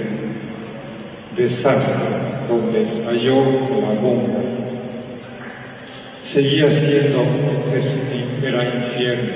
[1.37, 1.93] desastre
[2.49, 3.43] donde estalló
[3.81, 4.44] la bomba
[6.33, 7.23] seguía siendo
[8.43, 9.31] era infierno.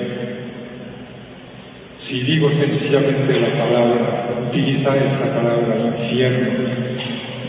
[2.00, 6.48] Si digo sencillamente la palabra, utilizar esta palabra infierno,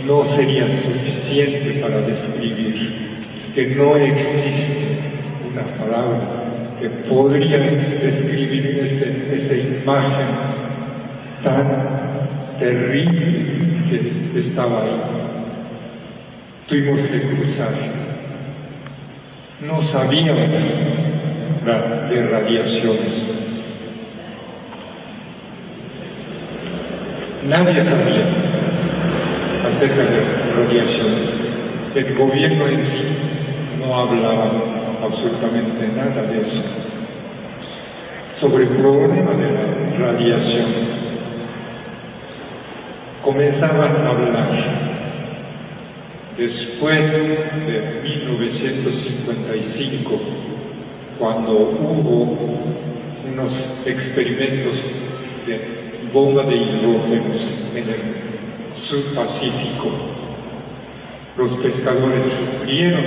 [0.05, 2.91] no sería suficiente para describir
[3.55, 4.99] que no existe
[5.51, 6.19] una palabra
[6.79, 10.27] que podría describir ese- esa imagen
[11.43, 13.57] tan terrible
[13.89, 15.01] que estaba ahí.
[16.67, 18.10] Tuvimos que cruzar.
[19.61, 23.13] No sabíamos de radiaciones.
[27.45, 28.23] Nadie sabía
[29.67, 30.19] acerca de
[30.55, 31.29] radiaciones.
[31.93, 33.03] El gobierno en sí
[33.77, 34.51] no hablaba
[35.03, 36.63] absolutamente nada de eso.
[38.39, 40.71] Sobre el problema de la radiación,
[43.23, 44.70] comenzaban a hablar
[46.37, 50.19] después de 1955,
[51.19, 52.37] cuando hubo
[53.31, 53.53] unos
[53.85, 54.77] experimentos
[55.45, 55.59] de
[56.13, 57.37] bomba de hidrógenos
[57.75, 57.99] en el
[58.87, 59.91] sur Pacífico.
[61.37, 63.03] Los pescadores sufrieron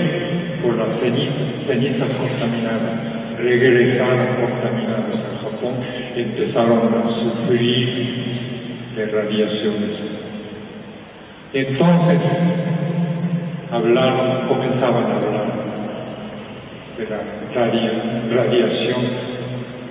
[0.62, 5.74] por las ceni- cenizas contaminadas, regresaron contaminados a Japón,
[6.16, 7.88] empezaron a sufrir
[8.96, 10.00] de radiaciones.
[11.52, 12.20] Entonces,
[13.74, 15.46] hablaron, comenzaban a hablar
[16.98, 17.20] de la
[17.54, 19.02] radia- radiación.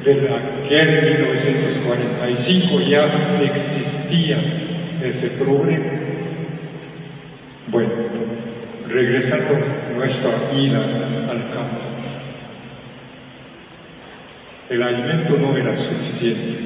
[0.04, 3.04] Desde aquel 1945 ya
[3.42, 4.38] existía
[5.04, 5.86] ese problema.
[7.68, 7.90] Bueno,
[8.90, 9.54] regresando
[9.96, 10.80] nuestra ida
[11.32, 11.80] al campo,
[14.70, 16.60] el alimento no era suficiente.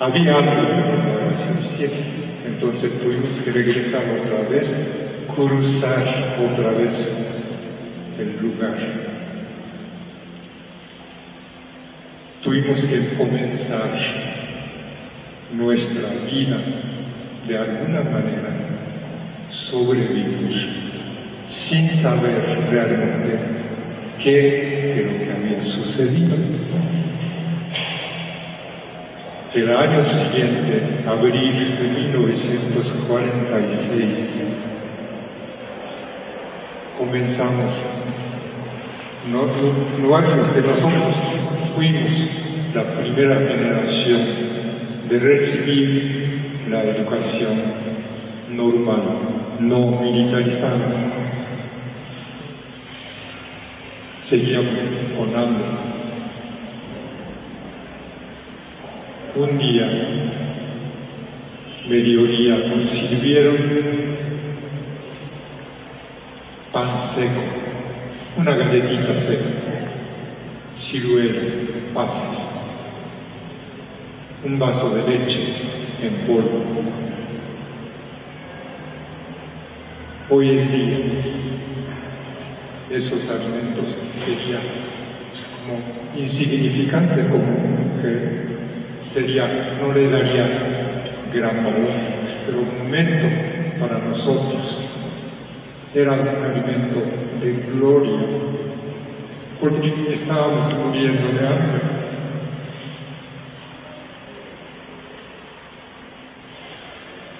[0.00, 0.72] Había algo que
[1.02, 2.04] no era suficiente.
[2.46, 4.66] Entonces tuvimos que regresar otra vez,
[5.46, 6.92] cruzar otra vez
[8.18, 8.76] el lugar.
[12.42, 13.98] Tuvimos que comenzar
[15.54, 16.58] nuestra vida
[17.48, 18.50] de alguna manera,
[19.70, 20.52] sobrevivir,
[21.68, 23.38] sin saber realmente
[24.22, 26.36] qué de lo que había sucedido.
[29.54, 34.59] El año siguiente, abril de 1946,
[37.00, 37.72] comenzamos,
[39.32, 41.14] no, no, no años que nosotros
[41.74, 42.12] fuimos
[42.74, 44.20] la primera generación
[45.08, 47.62] de recibir la educación
[48.50, 49.02] normal,
[49.60, 50.88] no militarizada.
[54.28, 54.76] Seguíamos
[55.16, 55.64] con hambre.
[59.36, 59.88] Un día,
[61.88, 64.19] mediodía, nos sirvieron
[66.72, 67.40] pan seco,
[68.36, 69.50] una galletita seca,
[70.78, 71.42] ciruela,
[71.92, 72.38] pasas,
[74.44, 75.40] un vaso de leche
[76.02, 76.64] en polvo.
[80.30, 80.98] Hoy en día,
[82.90, 84.62] esos alimentos serían
[85.66, 85.78] como
[86.16, 88.40] insignificantes, como que
[89.12, 90.46] sería, no le daría
[91.34, 91.90] gran valor,
[92.46, 93.26] pero un momento
[93.80, 94.99] para nosotros
[95.94, 97.00] era un alimento
[97.40, 98.20] de gloria,
[99.62, 102.00] porque estábamos muriendo de hambre.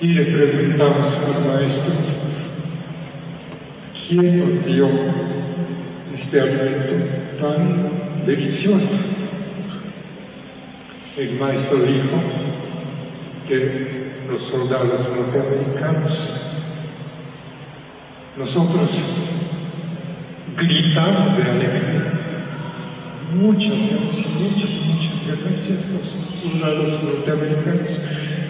[0.03, 1.93] y le preguntamos al maestro,
[4.09, 4.89] ¿quién nos dio
[6.19, 7.07] este alimento
[7.39, 8.89] tan delicioso?
[11.19, 12.17] El maestro dijo
[13.47, 16.50] que los soldados norteamericanos,
[18.37, 18.91] nosotros
[20.57, 22.21] gritamos de alegría.
[23.35, 27.91] Muchas gracias, muchas, muchas gracias los soldados norteamericanos.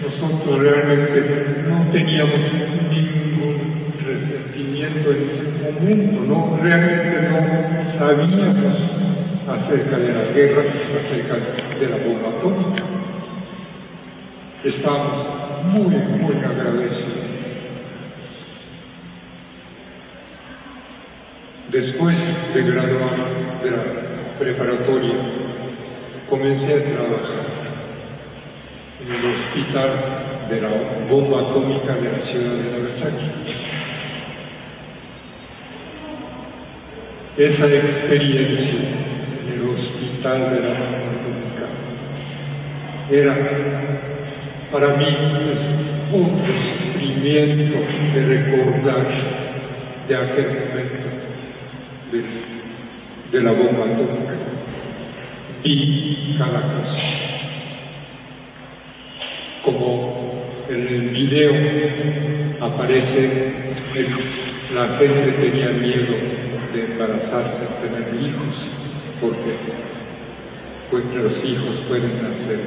[0.03, 2.39] Nosotros realmente no teníamos
[2.89, 8.75] ningún resentimiento en ese momento, no, realmente no sabíamos
[9.47, 10.63] acerca de la guerra,
[10.99, 11.35] acerca
[11.79, 12.83] de la bomba atómica.
[14.63, 15.25] Estábamos
[15.65, 17.40] muy, muy agradecidos.
[21.71, 22.13] Después
[22.53, 23.15] de graduar
[23.63, 23.83] de la
[24.37, 25.13] preparatoria,
[26.29, 27.45] comencé a trabajar
[28.99, 29.89] en el hospital
[30.49, 30.69] de la
[31.09, 33.25] bomba atómica de la ciudad de Nagasaki.
[37.37, 38.79] Esa experiencia
[39.41, 41.67] en el hospital de la bomba atómica
[43.11, 43.33] era
[44.73, 45.07] para mí
[46.11, 46.41] un
[46.91, 47.79] sufrimiento
[48.13, 49.07] de recordar
[50.09, 51.30] de aquel momento
[52.11, 52.23] de,
[53.31, 54.33] de la bomba atómica.
[55.63, 56.99] Vi cada cosa.
[59.63, 60.33] Como
[60.69, 61.53] en el video
[62.61, 63.29] aparece,
[64.73, 66.15] la gente tenía miedo
[66.73, 68.69] de embarazarse, tener hijos,
[70.89, 72.59] porque los hijos pueden nacer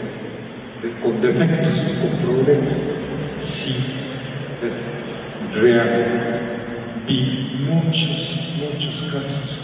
[0.82, 2.74] de- con defectos, con problemas.
[3.64, 3.74] Sí,
[4.62, 6.40] es real.
[7.06, 8.40] Vi muchos,
[8.74, 9.60] muchos casos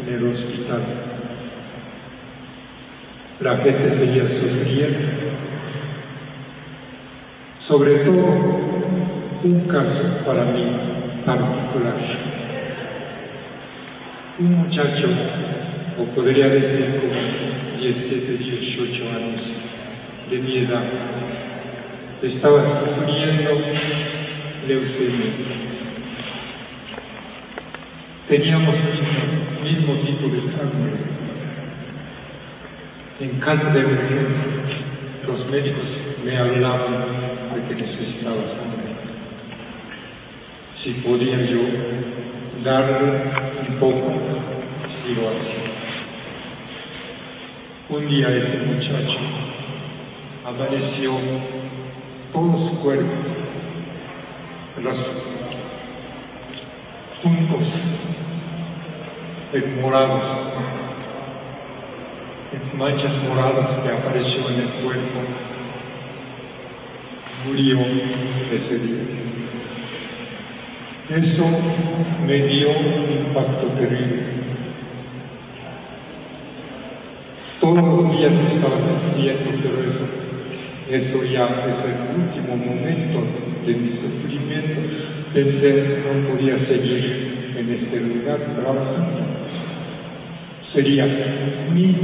[0.00, 0.82] en el hospital.
[3.40, 5.08] La gente seguía sufriendo.
[7.66, 8.30] Sobre todo,
[9.44, 10.64] un caso para mí
[11.24, 11.96] particular.
[14.38, 15.08] Un muchacho,
[15.98, 19.42] o podría decir como 17, 18 años
[20.30, 20.84] de mi edad,
[22.22, 23.50] estaba sufriendo
[24.68, 25.61] leucemia.
[28.32, 30.92] Teníamos mismo, mismo tipo de sangre.
[33.20, 34.78] En caso de emergencia,
[35.26, 35.84] los médicos
[36.24, 37.04] me hablaban
[37.54, 38.88] de que necesitaba sangre.
[40.82, 41.60] Si podía yo
[42.64, 43.20] darle
[43.68, 44.14] un poco,
[45.14, 45.70] lo hacía.
[47.90, 49.18] Un día ese muchacho
[50.46, 51.18] amaneció
[52.32, 53.12] todo su cuerpo,
[54.82, 54.98] los
[57.22, 58.01] puntos
[59.52, 60.22] en morados,
[62.52, 65.20] en manchas moradas que apareció en el cuerpo,
[67.44, 67.78] murió
[68.50, 69.02] ese día.
[71.10, 71.44] Eso
[72.26, 74.22] me dio un impacto terrible.
[77.60, 80.06] Todos los días estaba sufriendo, pero eso,
[80.88, 83.22] eso ya es el último momento
[83.66, 84.80] de mi sufrimiento.
[85.34, 87.31] Pensé no podía seguir
[87.62, 89.20] en este lugar trabajando.
[90.72, 91.06] Sería
[91.72, 91.94] mi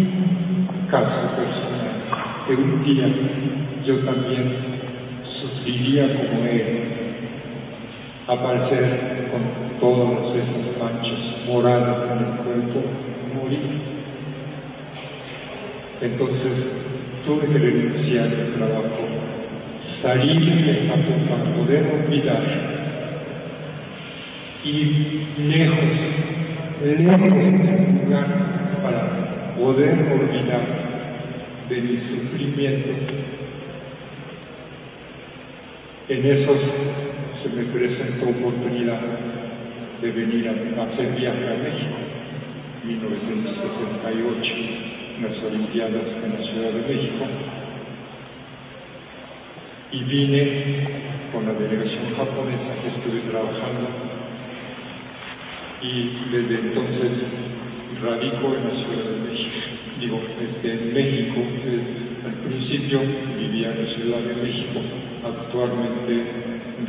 [0.91, 3.09] caso personal, que un día
[3.85, 4.57] yo también
[5.23, 6.85] sufriría como él,
[8.27, 12.83] aparecer con todas esas manchas moradas en el cuerpo,
[13.35, 13.81] morir.
[16.01, 16.53] Entonces
[17.27, 19.09] tuve que renunciar al trabajo,
[20.03, 22.78] salir de Japón para poder olvidar
[24.65, 25.79] y lejos,
[26.83, 28.27] lejos del lugar
[28.83, 30.63] para poder olvidar
[31.69, 32.91] de mi sufrimiento.
[36.09, 36.59] En esos
[37.43, 39.01] se me presentó oportunidad
[40.01, 40.53] de venir a
[40.85, 41.99] hacer viaje a México,
[42.85, 44.89] 1968
[45.23, 47.25] las Olimpiadas en la Ciudad de México.
[49.91, 50.87] Y vine
[51.33, 54.08] con la delegación japonesa que estuve trabajando
[55.83, 57.13] y desde entonces
[58.03, 59.57] radico en la Ciudad de México.
[60.01, 61.41] Digo, desde México,
[62.25, 63.01] al principio
[63.37, 64.81] vivía en la Ciudad de México,
[65.25, 66.25] actualmente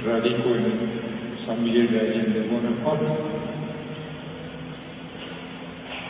[0.06, 3.18] radico en San Miguel de Allende, Guanajuato.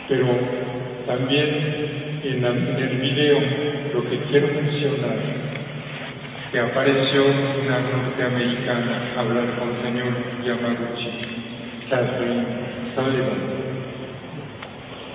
[0.08, 0.26] Pero
[1.06, 3.38] también en, el video
[3.94, 5.50] lo que quiero mencionar
[6.52, 10.12] que apareció una norteamericana hablar con el señor
[10.44, 11.10] Yamaguchi,
[11.88, 13.60] Catherine Sullivan.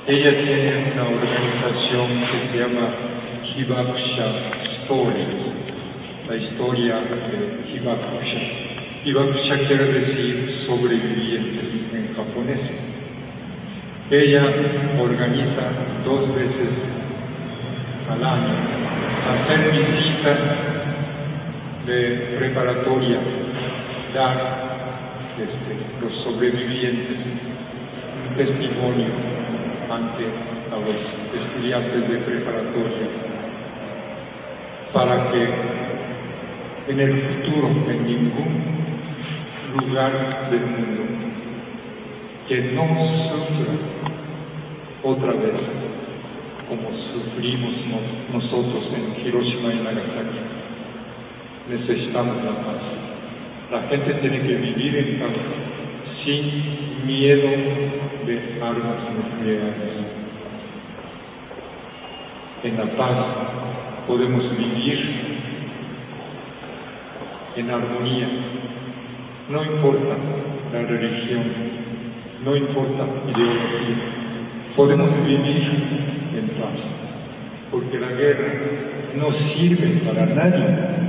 [0.07, 2.89] Ella tiene una organización que se llama
[3.55, 4.27] Hibakusha
[4.83, 5.65] Stories
[6.27, 8.39] la historia de Hibakusha.
[9.05, 12.61] Hibakusha quiere decir sobrevivientes en japonés.
[14.09, 14.41] Ella
[14.99, 15.69] organiza
[16.03, 16.69] dos veces
[18.09, 18.53] al año
[19.25, 20.39] hacer visitas
[21.85, 23.19] de preparatoria,
[24.13, 24.65] dar
[25.37, 27.19] este, los sobrevivientes
[28.37, 29.07] testimonio
[29.89, 30.23] ante
[30.71, 33.07] a los estudiantes de preparatoria
[34.93, 35.43] para que
[36.91, 38.63] en el futuro en ningún
[39.79, 41.01] lugar del mundo
[42.47, 42.85] que no
[43.29, 43.73] sufra
[45.03, 45.61] otra vez
[46.69, 50.39] como sufrimos nos- nosotros en Hiroshima y Nagasaki.
[51.69, 52.81] Necesitamos la paz.
[53.71, 55.35] La gente tiene que vivir en paz
[56.23, 57.49] sin miedo
[58.25, 60.05] de armas nucleares.
[62.63, 63.25] En la paz
[64.07, 64.99] podemos vivir
[67.55, 68.27] en armonía.
[69.49, 70.15] No importa
[70.73, 71.43] la religión,
[72.43, 73.95] no importa ideología,
[74.75, 75.71] podemos vivir
[76.35, 76.79] en paz,
[77.71, 78.53] porque la guerra
[79.15, 81.05] no sirve para nadie.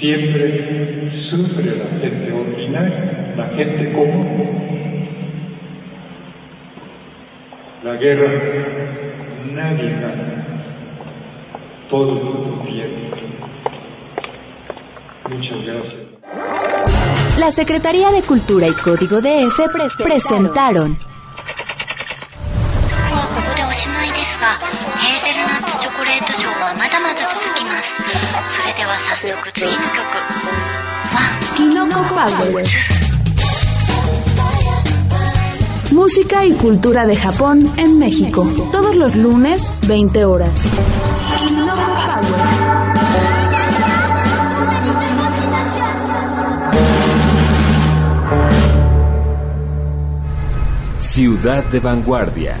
[0.00, 4.77] Siempre sufre la gente ordinaria, la gente común.
[7.82, 8.28] La guerra
[9.52, 10.44] nadie gana,
[11.88, 13.10] todo el mundo pierde.
[15.28, 17.38] Muchas gracias.
[17.38, 19.60] La Secretaría de Cultura y Código DF
[20.02, 20.98] presentaron.
[32.08, 33.07] Power.
[35.98, 38.46] Música y cultura de Japón en México.
[38.70, 40.52] Todos los lunes, 20 horas.
[51.00, 52.60] Ciudad de Vanguardia.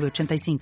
[0.00, 0.58] 906985.